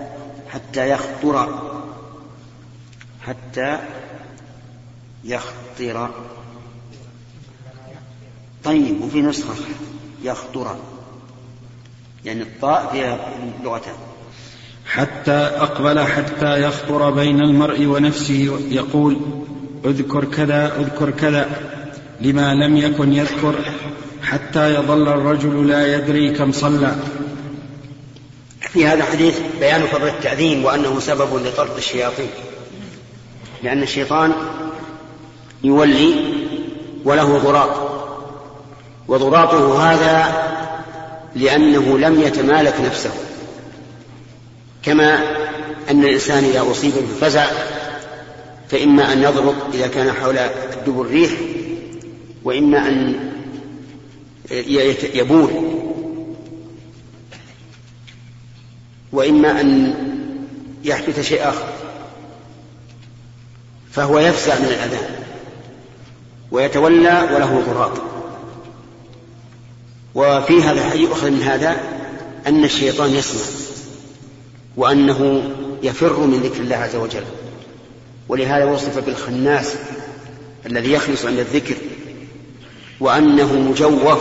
[0.48, 1.81] حتى يخطر.
[3.28, 3.80] حتى
[5.24, 6.10] يخطر.
[8.64, 9.54] طيب وفي نسخة
[10.24, 10.76] يخطر.
[12.26, 13.94] يعني الطاء فيها لغتان.
[14.86, 19.18] حتى أقبل حتى يخطر بين المرء ونفسه يقول
[19.86, 21.50] اذكر كذا اذكر كذا
[22.22, 23.56] لما لم يكن يذكر
[24.24, 26.96] حتى يظل الرجل لا يدري كم صلى.
[28.60, 32.30] في هذا الحديث بيان فضل التأذين وأنه سبب لطرد الشياطين.
[33.64, 34.34] لأن الشيطان
[35.64, 36.16] يولي
[37.06, 37.92] وله ضراط
[39.08, 40.42] وضراطه هذا
[41.36, 43.12] لأنه لم يتمالك نفسه
[44.84, 45.16] كما
[45.90, 47.46] أن الإنسان إذا أصيب بالفزع
[48.70, 51.32] فإما أن يضرب إذا كان حول الدبر الريح
[52.44, 53.32] وإما أن
[55.14, 55.50] يبول
[59.12, 59.94] وإما أن
[60.84, 61.68] يحدث شيء آخر.
[63.92, 65.10] فهو يفزع من الأذان
[66.52, 67.92] ويتولى وله ضراط.
[70.16, 71.78] وفي هذا الحديث يؤخذ من هذا
[72.48, 73.42] أن الشيطان يسمع
[74.78, 75.44] وأنه
[75.84, 77.24] يفر من ذكر الله عز وجل.
[78.30, 79.76] ولهذا وصف بالخناس
[80.66, 81.76] الذي يخلص عند الذكر
[83.00, 84.20] وأنه مجوف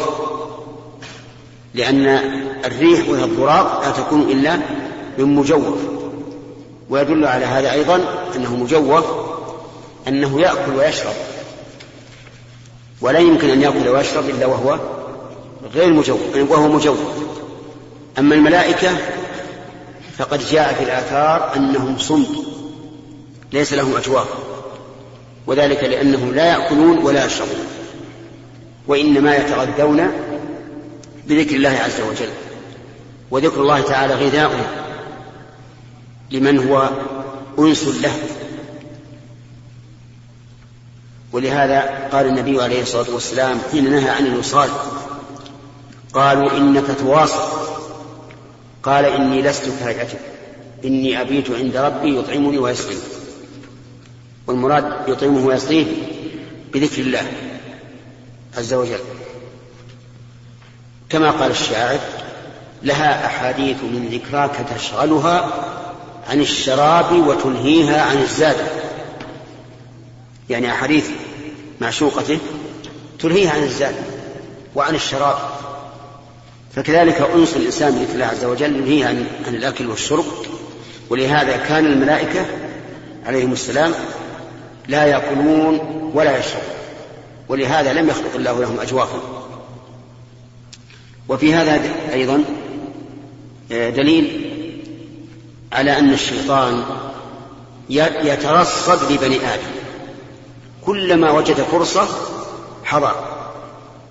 [1.74, 2.06] لأن
[2.64, 4.60] الريح وهي الضراط لا تكون إلا
[5.18, 5.78] من مجوف.
[6.90, 8.00] ويدل على هذا أيضا
[8.36, 9.29] أنه مجوف
[10.08, 11.14] أنه يأكل ويشرب.
[13.00, 14.78] ولا يمكن أن يأكل ويشرب إلا وهو
[15.74, 16.98] غير مجوف وهو مجوف
[18.18, 18.90] أما الملائكة
[20.18, 22.28] فقد جاء في الآثار أنهم صمت
[23.52, 24.26] ليس لهم أجواف
[25.46, 27.66] وذلك لأنهم لا يأكلون ولا يشربون
[28.86, 30.10] وإنما يتغذون
[31.26, 32.30] بذكر الله عز وجل.
[33.30, 34.50] وذكر الله تعالى غذاء
[36.30, 36.90] لمن هو
[37.58, 38.12] أنس له.
[41.32, 44.68] ولهذا قال النبي عليه الصلاة والسلام حين نهى عن الوصال
[46.12, 47.60] قالوا إنك تواصل.
[48.82, 50.18] قال إني لست كهيئتك
[50.84, 53.00] إني أبيت عند ربي يطعمني ويسقيني.
[54.46, 55.86] والمراد يطعمه ويسقيه
[56.72, 57.22] بذكر الله
[58.58, 59.00] عز وجل.
[61.08, 61.98] كما قال الشاعر
[62.82, 65.50] لها أحاديث من ذكراك تشغلها
[66.28, 68.56] عن الشراب وتنهيها عن الزاد.
[70.50, 71.10] يعني أحاديث
[71.80, 72.38] معشوقته
[73.18, 73.94] تلهيها عن الزاد
[74.74, 75.36] وعن الشراب.
[76.76, 80.24] فكذلك أنس الإنسان بذكر الله عز وجل ينهيه عن, عن الأكل والشرب.
[81.10, 82.46] ولهذا كان الملائكة
[83.26, 83.92] عليهم السلام
[84.88, 85.80] لا يأكلون
[86.14, 86.80] ولا يشربون.
[87.48, 89.20] ولهذا لم يخلق الله لهم أجوافا
[91.28, 91.80] وفي هذا
[92.12, 92.44] أيضا
[93.72, 94.50] آه، دليل
[95.72, 96.84] على أن الشيطان
[98.24, 99.79] يترصد لبني آدم.
[100.86, 102.08] كلما وجد فرصة
[102.84, 103.14] حضر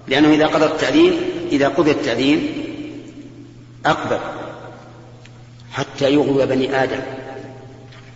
[0.08, 1.14] لأنه إذا قضى التأذين
[1.52, 2.54] إذا قضي التأذين
[3.86, 4.20] أقبل
[5.72, 7.00] حتى يغوي بني آدم.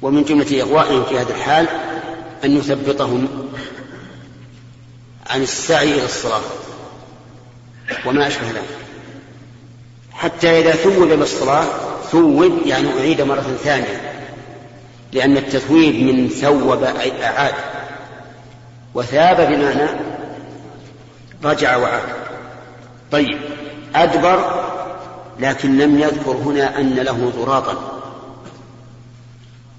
[0.01, 1.67] ومن جملة إغوائهم في هذا الحال
[2.43, 3.27] أن يثبطهم
[5.29, 6.41] عن السعي إلى الصلاة
[8.05, 8.77] وما أشبه ذلك.
[10.11, 11.65] حتى إذا ثوب بالصلاة
[12.11, 14.13] ثوب يعني أعيد مرة ثانية
[15.13, 17.72] لأن التثويب من ثوب أعاد.
[18.95, 19.89] وثاب بمعنى
[21.43, 22.09] رجع وعاد.
[23.11, 23.37] طيب
[23.95, 24.63] أدبر
[25.39, 28.01] لكن لم يذكر هنا أن له ضراطا.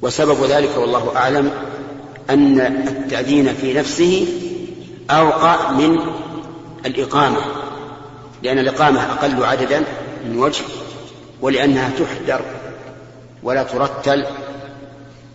[0.03, 1.50] وسبب ذلك والله أعلم
[2.31, 4.27] أن التأذين في نفسه
[5.11, 5.98] أوقع من
[6.87, 7.40] الإقامة
[8.42, 9.83] لأن الإقامة أقل عددا
[10.24, 10.64] من وجه
[11.40, 12.40] ولأنها تحذر
[13.42, 14.27] ولا ترتل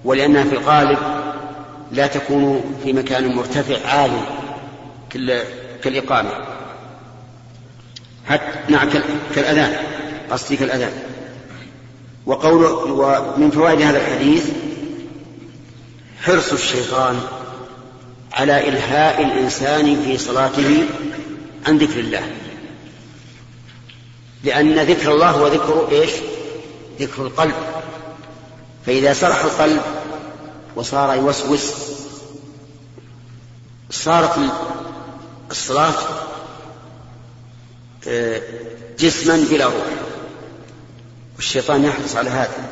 [0.05, 0.97] ولأنها في الغالب
[1.91, 4.21] لا تكون في مكان مرتفع عالي
[5.84, 6.32] كالإقامة.
[8.28, 8.89] حتى نعم
[9.36, 9.78] كالأذان
[10.32, 10.91] قصدي كالأذان.
[12.25, 14.49] وقول ومن فوائد هذا الحديث
[16.21, 17.21] حرص الشيطان
[18.34, 20.84] على إلهاء الإنسان في صلاته
[21.67, 22.23] عن ذكر الله.
[24.43, 26.12] لأن ذكر الله هو ذكر إيش؟
[26.99, 27.56] ذكر القلب.
[28.86, 29.82] فإذا سرح القلب
[30.79, 31.73] وصار يوسوس.
[33.91, 34.35] صارت
[35.51, 35.93] الصلاة
[38.07, 38.41] آه،
[38.99, 39.85] جسما بلا روح.
[41.35, 42.69] والشيطان يحرص على هذا.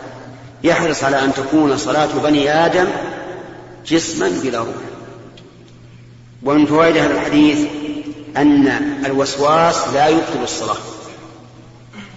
[0.64, 2.88] يحرص على أن تكون صلاة بني آدم
[3.88, 4.86] جسما بلا روح.
[6.44, 7.68] ومن فوائد هذا الحديث
[8.38, 8.68] أن
[9.06, 10.78] الوسواس لا يبطل الصلاة.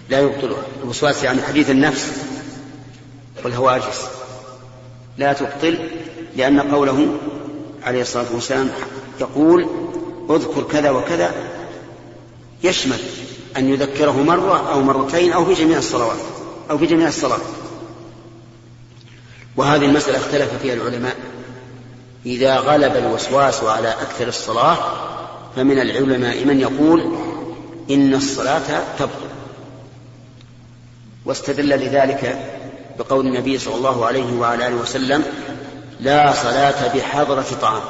[0.09, 2.07] لا يبطلها الوسواس يعني حديث النفس
[3.45, 4.20] والهواجس.
[5.19, 5.79] لا تبطل
[6.37, 7.07] لأن قوله
[7.83, 8.71] عليه الصلاة والسلام
[9.21, 9.67] يقول
[10.31, 11.35] اذكر كذا وكذا
[12.63, 12.99] يشمل
[13.57, 16.19] أن يذكره مرة أو مرتين أو في جميع الصلوات
[16.71, 17.39] أو في جميع الصلاة.
[19.57, 21.17] وهذه المسألة اختلف فيها العلماء.
[22.27, 24.77] إذا غلب الوسواس على أكثر الصلاة
[25.57, 27.15] فمن العلماء من يقول
[27.91, 29.31] إن الصلاة تبطل
[31.25, 32.39] واستدل لذلك
[33.01, 35.25] بقول النبي صلى الله عليه وعلى آله وسلم
[36.01, 37.83] لا صلاة بحضرة طعام.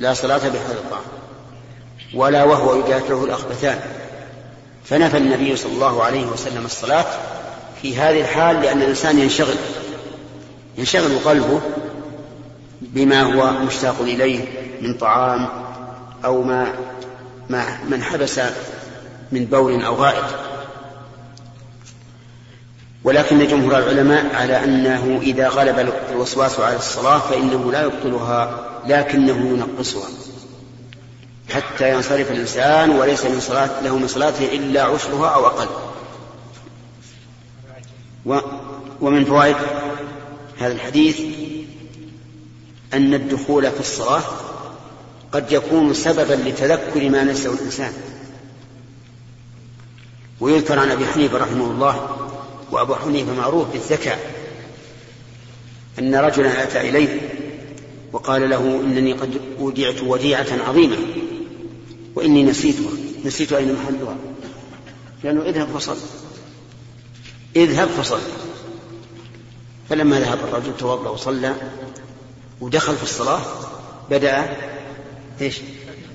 [0.00, 1.04] لا صلاة بحضرة طعام.
[2.14, 3.80] ولا وهو يدافعه الأخبثان.
[4.84, 7.04] فنفى النبي صلى الله عليه وسلم الصلاة
[7.82, 9.56] في هذه الحال لأن الإنسان ينشغل.
[10.78, 11.60] ينشغل قلبه
[12.80, 14.44] بما هو مشتاق إليه
[14.82, 15.48] من طعام
[16.24, 16.72] أو ما
[17.50, 18.40] ما من حبس
[19.32, 20.45] من بول أو غائط.
[23.06, 30.08] ولكن جمهور العلماء على أنه إذا غلب الوسواس على الصلاة فإنه لا يبطلها لكنه ينقصها.
[31.50, 35.66] حتى ينصرف الإنسان وليس من صلاة له من صلاته إلا عشرها أو أقل.
[38.26, 38.38] و
[39.00, 39.56] ومن فوائد
[40.58, 41.20] هذا الحديث
[42.94, 44.22] أن الدخول في الصلاة
[45.32, 47.92] قد يكون سببا لتذكر ما نسيه الإنسان.
[50.40, 52.25] ويذكر عن أبي حنيفة رحمه الله
[52.70, 54.34] وأبو حنيفة معروف بالذكاء
[55.98, 57.20] أن رجلا أتى إليه
[58.12, 60.96] وقال له إنني قد أودعت وديعة عظيمة
[62.14, 62.90] وإني نسيتها.
[63.24, 64.16] نسيت أين محلها؟
[65.24, 65.96] لأنه اذهب فصل.
[67.56, 68.20] اذهب فصل.
[69.90, 71.54] فلما ذهب الرجل توضأ وصلى
[72.60, 73.40] ودخل في الصلاة
[74.10, 74.56] بدأ
[75.40, 75.60] إيش؟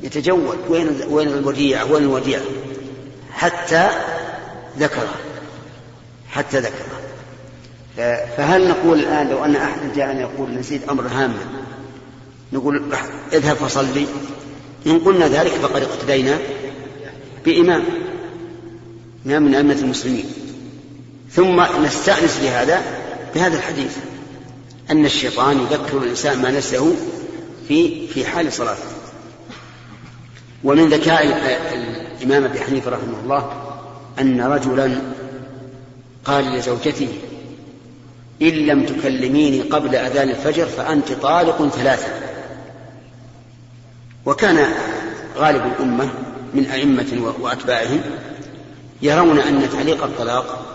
[0.03, 0.57] يتجول.
[0.69, 2.41] وين وين الوديعة؟ وين الوديعة؟
[3.32, 3.89] حتى
[4.80, 5.30] ذكرها
[6.32, 7.01] حتى ذكرها
[8.38, 11.39] فهل نقول الآن لو أن أحد جاءنا يقول نسيت أمر هاما
[12.53, 12.84] نقول
[13.34, 14.05] اذهب فصلي؟
[14.88, 16.38] إن قلنا ذلك فقد اقتدينا
[17.45, 17.84] بإمام
[19.25, 20.25] إمام من أئمة المسلمين.
[21.32, 22.82] ثم نستأنس بهذا
[23.36, 23.97] بهذا الحديث
[24.91, 26.93] أن الشيطان يذكر الإنسان ما نسيه
[27.67, 28.84] في في حال صلاته.
[30.63, 31.25] ومن ذكاء
[32.21, 33.51] الإمام أبي حنيفة رحمه الله
[34.19, 35.01] أن رجلا
[36.26, 37.07] قال لزوجته
[38.41, 42.07] إن لم تكلميني قبل أذان الفجر فأنت طالق ثلاثة.
[44.26, 44.74] وكان
[45.38, 46.09] غالب الأمة
[46.53, 48.01] من أئمة وأتباعهم
[49.01, 50.65] يرون أن تعليق الطلاق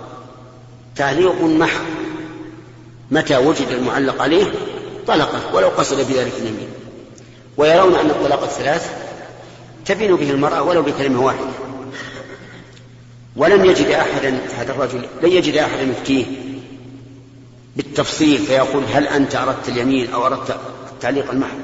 [0.97, 1.85] تعليق محض.
[3.11, 4.45] متى وجد المعلق عليه
[5.07, 6.69] طلقه ولو قصد بذلك اليمين
[7.57, 8.91] ويرون أن الطلاق الثلاث
[9.85, 11.66] تبين به المرأة ولو بكلمة واحدة.
[13.37, 16.25] ولم يجد أحدا هذا الرجل لن يجد أحدا يفتيه
[17.77, 20.57] بالتفصيل فيقول هل أنت أردت اليمين أو أردت
[20.93, 21.59] التعليق المحض؟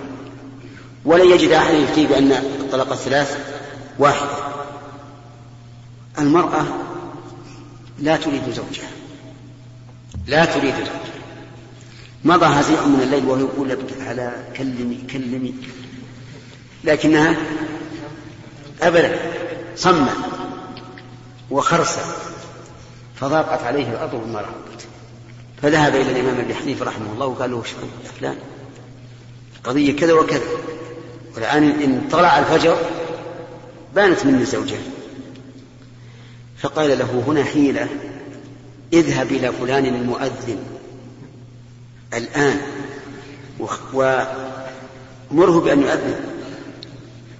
[1.04, 3.38] ولن يجد أحدا يفتيه بأن الطلاق الثلاث
[3.98, 4.26] واحد.
[6.18, 6.64] المرأة
[7.98, 8.90] لا تريد زوجها.
[10.26, 11.00] لا تريد زوجها.
[12.24, 15.54] مضى هزيع من الليل وهو يقول لك على كلمي كلمي.
[16.84, 17.36] لكنها
[18.82, 19.18] أبدا
[19.76, 20.16] صمت
[21.52, 22.02] وخرسة
[23.20, 24.86] فضاقت عليه الأرض بما رحبت
[25.62, 27.68] فذهب إلى الإمام أبي حنيفة رحمه الله وقال له وش
[28.04, 28.36] يا فلان
[29.64, 30.44] قضية كذا وكذا.
[31.34, 32.76] والآن إن طلع الفجر
[33.94, 34.76] بانت مني زوجة
[36.58, 37.88] فقال له هنا حيلة
[38.92, 40.58] اذهب إلى فلان المؤذن
[42.14, 42.60] الآن
[43.92, 46.20] ومره بأن يؤذن.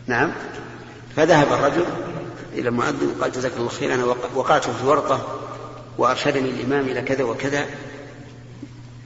[0.06, 0.32] نعم.
[1.16, 1.84] فذهب الرجل
[2.54, 5.38] إلى المؤذن وقال جزاك الله خير أنا وقعت في ورطة
[5.98, 7.66] وأرشدني الإمام إلى كذا وكذا.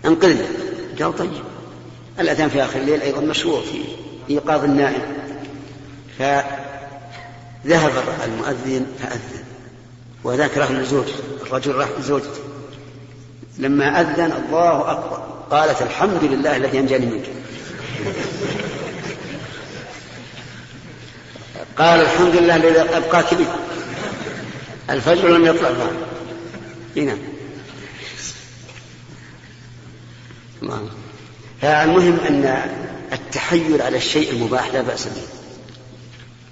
[0.05, 0.47] انقذني
[1.01, 1.43] قال طيب.
[2.21, 3.85] الأذان في آخر الليل أيضا مشروع في
[4.31, 5.03] إيقاظ النائم.
[6.19, 7.93] فذهب
[8.25, 9.45] المؤذن فأذن.
[10.25, 12.41] وذاك راح لزوجته الرجل راح لزوجته
[13.59, 17.25] لما أذن الله أكبر قالت الحمد لله الذي أنجاني منك.
[21.79, 23.47] قال الحمد لله الذي أبقاك بي
[24.91, 25.97] الفجر لم يطلع بعد
[26.97, 27.17] هنا
[31.63, 32.71] فالمهم أن
[33.13, 35.23] التحيل على الشيء المباح لا بأس به.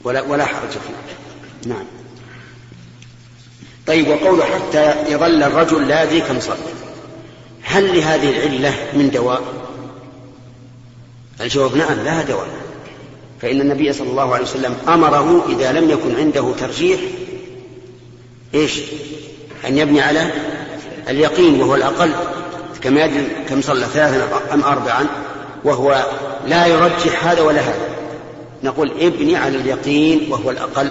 [0.04, 1.68] ولا ولا حرج فيه.
[1.68, 1.84] نعم.
[3.86, 6.56] طيب وقوله حتى يظل الرجل لا ذي كم صلى
[7.62, 9.42] هل لهذه العلة من دواء؟
[11.40, 12.63] الجواب نعم لها دواء.
[13.44, 17.00] فإن النبي صلى الله عليه وسلم أمره إذا لم يكن عنده ترجيح
[18.54, 18.80] إيش؟
[19.66, 20.30] أن يبني على
[21.08, 22.10] اليقين وهو الأقل
[22.82, 25.06] كما يدري كم صلى ثلاثا أم أربعا
[25.64, 26.06] وهو
[26.46, 27.88] لا يرجح هذا ولا هذا.
[28.62, 30.90] نقول ابني على اليقين وهو الأقل.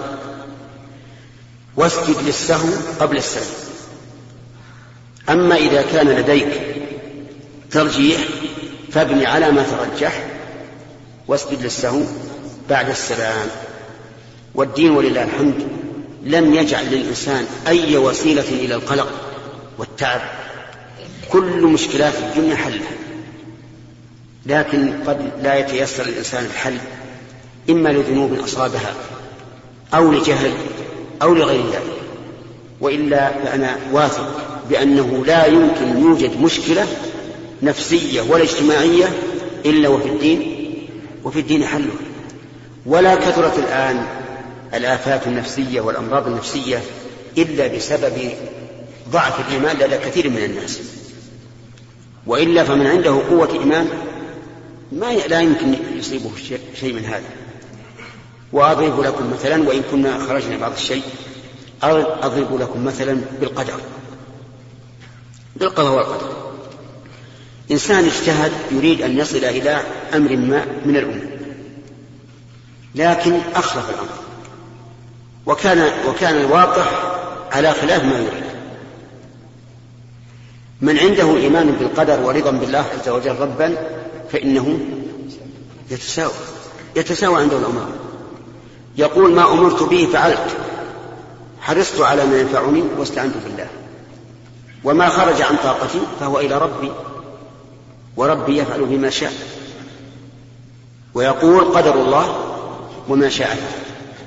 [1.76, 2.68] واسجد للسهو
[3.00, 3.46] قبل السلام
[5.28, 6.60] أما إذا كان لديك
[7.70, 8.20] ترجيح
[8.90, 10.26] فابني على ما ترجح
[11.28, 12.00] واسجد للسهو
[12.70, 13.48] بعد السلام.
[14.54, 15.68] والدين ولله الحمد.
[16.24, 19.12] لم يجعل للإنسان أي وسيلة إلى القلق
[19.78, 20.20] والتعب.
[21.28, 22.92] كل مشكلات الدنيا حلها
[24.46, 26.78] لكن قد لا يتيسر الإنسان الحل.
[27.70, 28.94] إما لذنوب أصابها
[29.94, 30.52] أو لجهل
[31.22, 32.00] أو لغير ذلك.
[32.80, 36.86] وإلا فأنا واثق بأنه لا يمكن يوجد مشكلة
[37.62, 39.08] نفسية ولا اجتماعية
[39.66, 40.50] إلا وفي الدين.
[41.24, 42.13] وفي الدين حلها
[42.86, 44.06] ولا كثرت الآن
[44.74, 46.82] الآفات النفسية والأمراض النفسية
[47.38, 48.30] إلا بسبب
[49.10, 50.80] ضعف الإيمان لدى كثير من الناس.
[52.26, 53.88] وإلا فمن عنده قوة إيمان
[54.92, 56.30] ما لا يمكن يصيبه
[56.80, 57.28] شيء من هذا.
[58.52, 61.02] وأضرب لكم مثلا وإن كنا خرجنا بعض الشيء
[62.22, 63.80] أضرب لكم مثلا بالقدر.
[65.56, 66.44] بالقضاء والقدر.
[67.70, 69.80] إنسان اجتهد يريد أن يصل إلى
[70.14, 71.34] أمر ما من الأمور
[72.94, 74.08] لكن أخلف الأمر.
[75.46, 76.84] وكان وكان الواقع
[77.52, 78.44] على خلاف ما يريد.
[80.80, 83.76] من عنده إيمان بالقدر ورضا بالله عز وجل ربا
[84.32, 84.78] فإنه
[85.90, 86.32] يتساوى.
[86.96, 87.88] يتساوى عنده الأمر
[88.96, 90.56] يقول ما أمرت به فعلت.
[91.60, 93.68] حرصت على ما ينفعني واستعنت بالله.
[94.84, 96.90] وما خرج عن طاقتي فهو إلى ربي.
[98.16, 99.32] وربي يفعل بما شاء.
[101.14, 102.53] ويقول قدر الله
[103.08, 103.58] وما شاء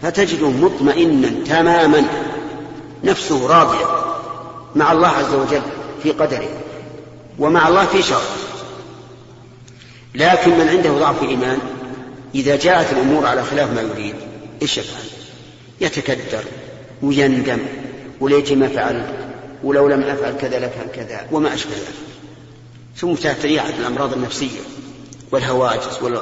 [0.02, 2.04] فتجده مطمئنا تماما.
[3.04, 3.86] نفسه راضية
[4.76, 5.62] مع الله عز وجل
[6.04, 6.50] في قدره
[7.40, 8.22] ومع الله في شر
[10.16, 11.60] لكن من عنده ضعف إيمان
[12.36, 14.16] إذا جاءت الأمور على خلاف ما يريد
[14.62, 15.04] إيش يفعل؟
[15.82, 16.44] يتكدر
[17.02, 17.60] ويندم
[18.20, 19.14] وليت ما فعلت
[19.64, 22.08] ولو لم أفعل كذا لكان كذا وما أشبه ذلك.
[22.96, 24.60] ثم تأتي الأمراض النفسية
[25.32, 26.22] والهواجس وال...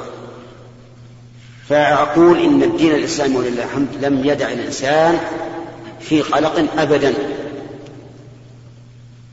[1.68, 5.20] فأقول إن الدين الإسلامي ولله الحمد لم يدع الإنسان
[6.00, 7.14] في قلق أبدا.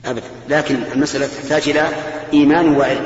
[0.05, 0.27] أبدا.
[0.49, 1.89] لكن المسألة تحتاج إلى
[2.33, 3.05] إيمان وعلم.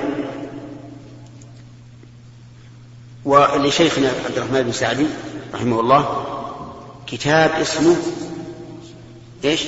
[3.26, 5.06] ولشيخنا عبد الرحمن بن سعدي
[5.54, 6.26] رحمه الله
[7.08, 7.96] كتاب اسمه
[9.44, 9.64] إيش؟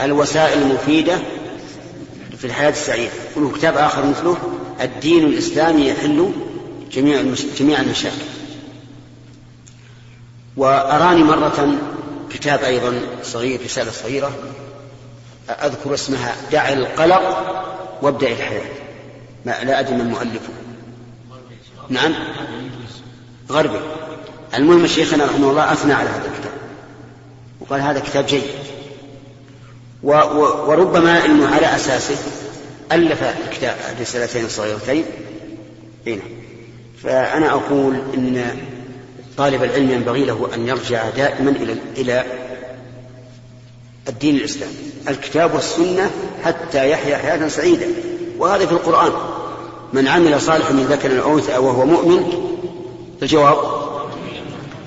[0.00, 1.18] الوسائل المفيدة
[2.38, 3.12] في الحياة السعيدة.
[3.36, 4.36] وله كتاب آخر مثله
[4.80, 6.32] الدين الإسلامي يحل
[6.92, 7.22] جميع
[7.58, 8.14] جميع المشاكل.
[10.56, 11.78] وأراني مرة
[12.30, 14.32] كتاب أيضا صغير رسالة صغيرة
[15.50, 17.22] أذكر اسمها دع القلق
[18.02, 18.70] وابدأ الحياة.
[19.46, 20.52] ما لا أدري من مؤلفه.
[21.88, 22.14] نعم؟
[23.50, 23.80] غربي.
[24.54, 26.52] المهم شيخنا رحمه الله أثنى على هذا الكتاب.
[27.60, 28.42] وقال هذا كتاب جيد.
[30.02, 32.16] وربما إنه على أساسه
[32.92, 35.04] ألف الكتاب الرسالتين الصغيرتين
[36.06, 36.22] هنا
[37.02, 38.44] فأنا أقول إن
[39.36, 42.24] طالب العلم ينبغي له أن يرجع دائما إلى إلى
[44.08, 44.72] الدين الإسلامي.
[45.08, 46.10] الكتاب والسنة
[46.44, 47.86] حتى يحيا حياة سعيدة.
[48.38, 49.12] وهذا في القرآن.
[49.92, 52.32] من عمل صالحا من ذكر أو أنثى وهو مؤمن
[53.22, 53.56] الجواب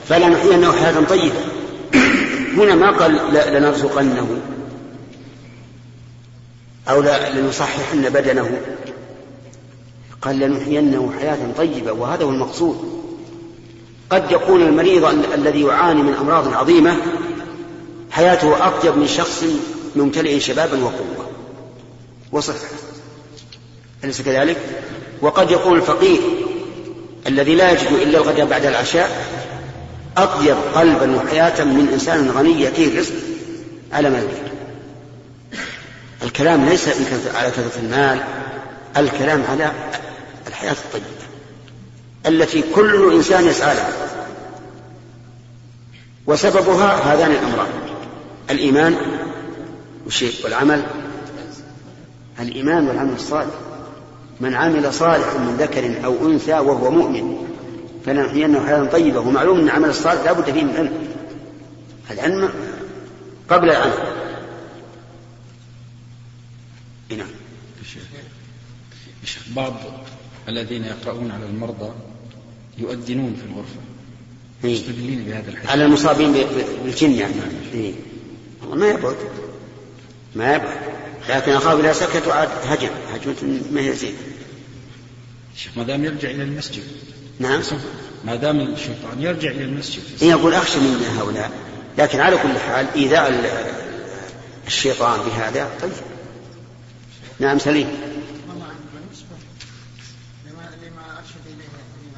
[0.10, 1.40] فلا نحيينه حياة طيبة.
[2.58, 4.42] هنا ما قال لنرزقنه.
[6.90, 7.02] أو
[7.36, 8.62] لنصححن بدنه
[10.22, 13.02] قال لنحيينه حياة طيبة وهذا هو المقصود.
[14.10, 16.98] قد يكون المريض الذي يعاني من أمراض عظيمة
[18.12, 19.44] حياته أطيب من شخص
[19.96, 21.30] ممتلئ شبابا وقوة.
[22.32, 22.58] وصحة
[24.04, 24.58] أليس كذلك؟
[25.22, 26.22] وقد يكون الفقير
[27.28, 29.10] الذي لا يجد إلا الغداء بعد العشاء
[30.18, 33.14] أطيب قلبا وحياة من إنسان غني يأتيه الرزق
[33.92, 34.51] على ما يريد.
[36.24, 36.88] الكلام ليس
[37.36, 38.24] على كثرة المال
[38.98, 39.72] الكلام على
[40.48, 41.06] الحياة الطيبة
[42.26, 43.92] التي كل إنسان يسعى لها.
[46.28, 47.70] وسببها هذان الأمران
[48.50, 48.96] الإيمان
[50.44, 50.84] والعمل.
[52.40, 53.54] الإيمان والعمل الصالح
[54.40, 57.38] من عمل صالحا من ذكر أو أنثى وهو مؤمن
[58.06, 60.92] فلنحيينه حياة طيبة ومعلوم أن العمل الصالح لا بد فيه من علم.
[62.12, 62.50] العلم
[63.50, 63.94] قبل العمل.
[67.18, 67.28] نعم.
[69.56, 69.74] بعض
[70.48, 71.92] الذين يقرؤون على المرضى
[72.78, 73.76] يؤذنون في الغرفة.
[74.64, 75.70] مستدلين بهذا الحديث.
[75.70, 76.34] على المصابين
[76.84, 77.34] بالجن يعني.
[77.74, 77.94] إيه.
[78.74, 79.16] ما يبعد.
[80.36, 80.80] ما يبعد.
[81.30, 82.90] لكن أخاف إذا سكتوا عاد هجم.
[83.14, 84.14] هجمة ما هي زين.
[85.56, 86.84] شيخ ما دام يرجع إلى المسجد.
[87.40, 87.62] نعم.
[88.26, 90.02] ما دام الشيطان يرجع إلى المسجد.
[90.22, 91.52] إيه يقول أخشى من هؤلاء.
[91.98, 93.30] لكن على كل حال ايذاء
[94.68, 97.31] الشيطان بهذا طيب نعم سليم بالنسبة لما لما أرشد إليه الإمام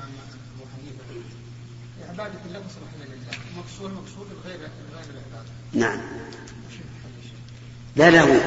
[0.03, 1.03] أبو حنيفة
[2.09, 5.99] عبادة تصلح إلا لله مقصود مقصود غير غير العبادة نعم.
[7.95, 8.39] لا لا هو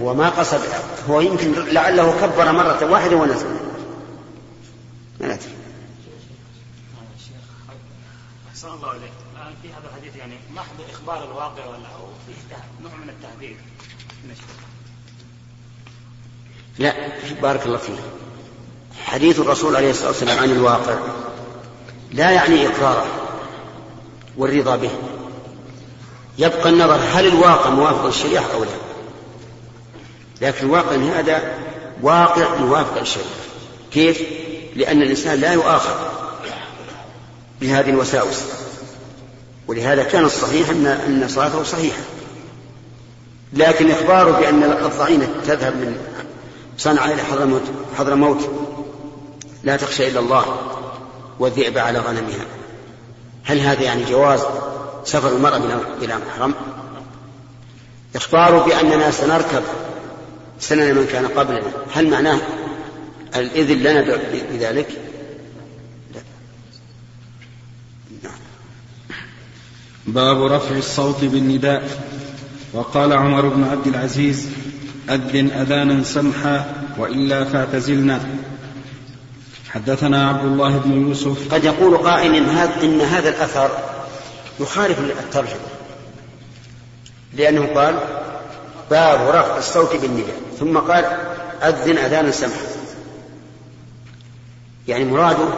[0.00, 0.60] هو ما قصد
[1.08, 3.46] هو يمكن لعله كبر مرة واحدة ونزل.
[5.20, 5.54] ما ندري.
[8.50, 9.12] أحسن الله إليك.
[9.36, 13.56] الآن في هذا الحديث يعني محض إخبار الواقع ولا أو فيه نوع من التهذيب
[14.24, 14.67] من الشيء
[16.78, 16.94] لا
[17.42, 17.94] بارك الله فيك.
[19.04, 20.94] حديث الرسول عليه الصلاة والسلام عن الواقع.
[22.12, 23.06] لا يعني إقراره
[24.36, 24.90] والرضا به.
[26.38, 28.70] يبقى النظر هل الواقع موافق للشريعة أو لا.
[30.40, 31.54] لكن الواقع هذا
[32.02, 33.28] واقع موافق للشريعة
[33.92, 34.22] كيف؟
[34.76, 35.94] لأن الإنسان لا يؤاخذ
[37.60, 38.42] بهذه الوساوس.
[39.66, 42.00] ولهذا كان الصحيح أن أن صلاته صحيحة.
[43.52, 45.96] لكن إخباره بأن الضعينة تذهب من
[46.78, 47.62] صنع إلى حضرموت
[47.98, 48.50] حضرموت
[49.64, 50.44] لا تخشى إلا الله
[51.38, 52.46] والذئب على غنمها.
[53.44, 54.40] هل هذا يعني جواز
[55.04, 55.56] سفر المرأة
[56.02, 56.54] إلى محرم؟
[58.16, 59.62] إخبار بأننا سنركب
[60.60, 61.72] سنن من كان قبلنا.
[61.92, 62.38] هل معناه
[63.36, 64.00] الإذن لنا
[64.52, 64.88] بذلك؟
[66.14, 66.20] لا.
[68.22, 68.38] نعم.
[70.06, 72.08] باب رفع الصوت بالنداء.
[72.72, 74.48] وقال عمر بن عبد العزيز
[75.10, 76.64] أذن أذانا سمحا
[76.98, 78.20] وإلا فاعتزلنا.
[79.70, 81.54] حدثنا عبد الله بن يوسف.
[81.54, 83.70] قد يقول قائل إن هذا, إن هذا الأثر
[84.60, 85.60] يخالف الترجمة
[87.34, 87.94] لأنه قال
[88.90, 91.04] باب رفع الصوت بالنداء ثم قال
[91.62, 92.68] أذن أذانا سمحا.
[94.88, 95.48] يعني مراده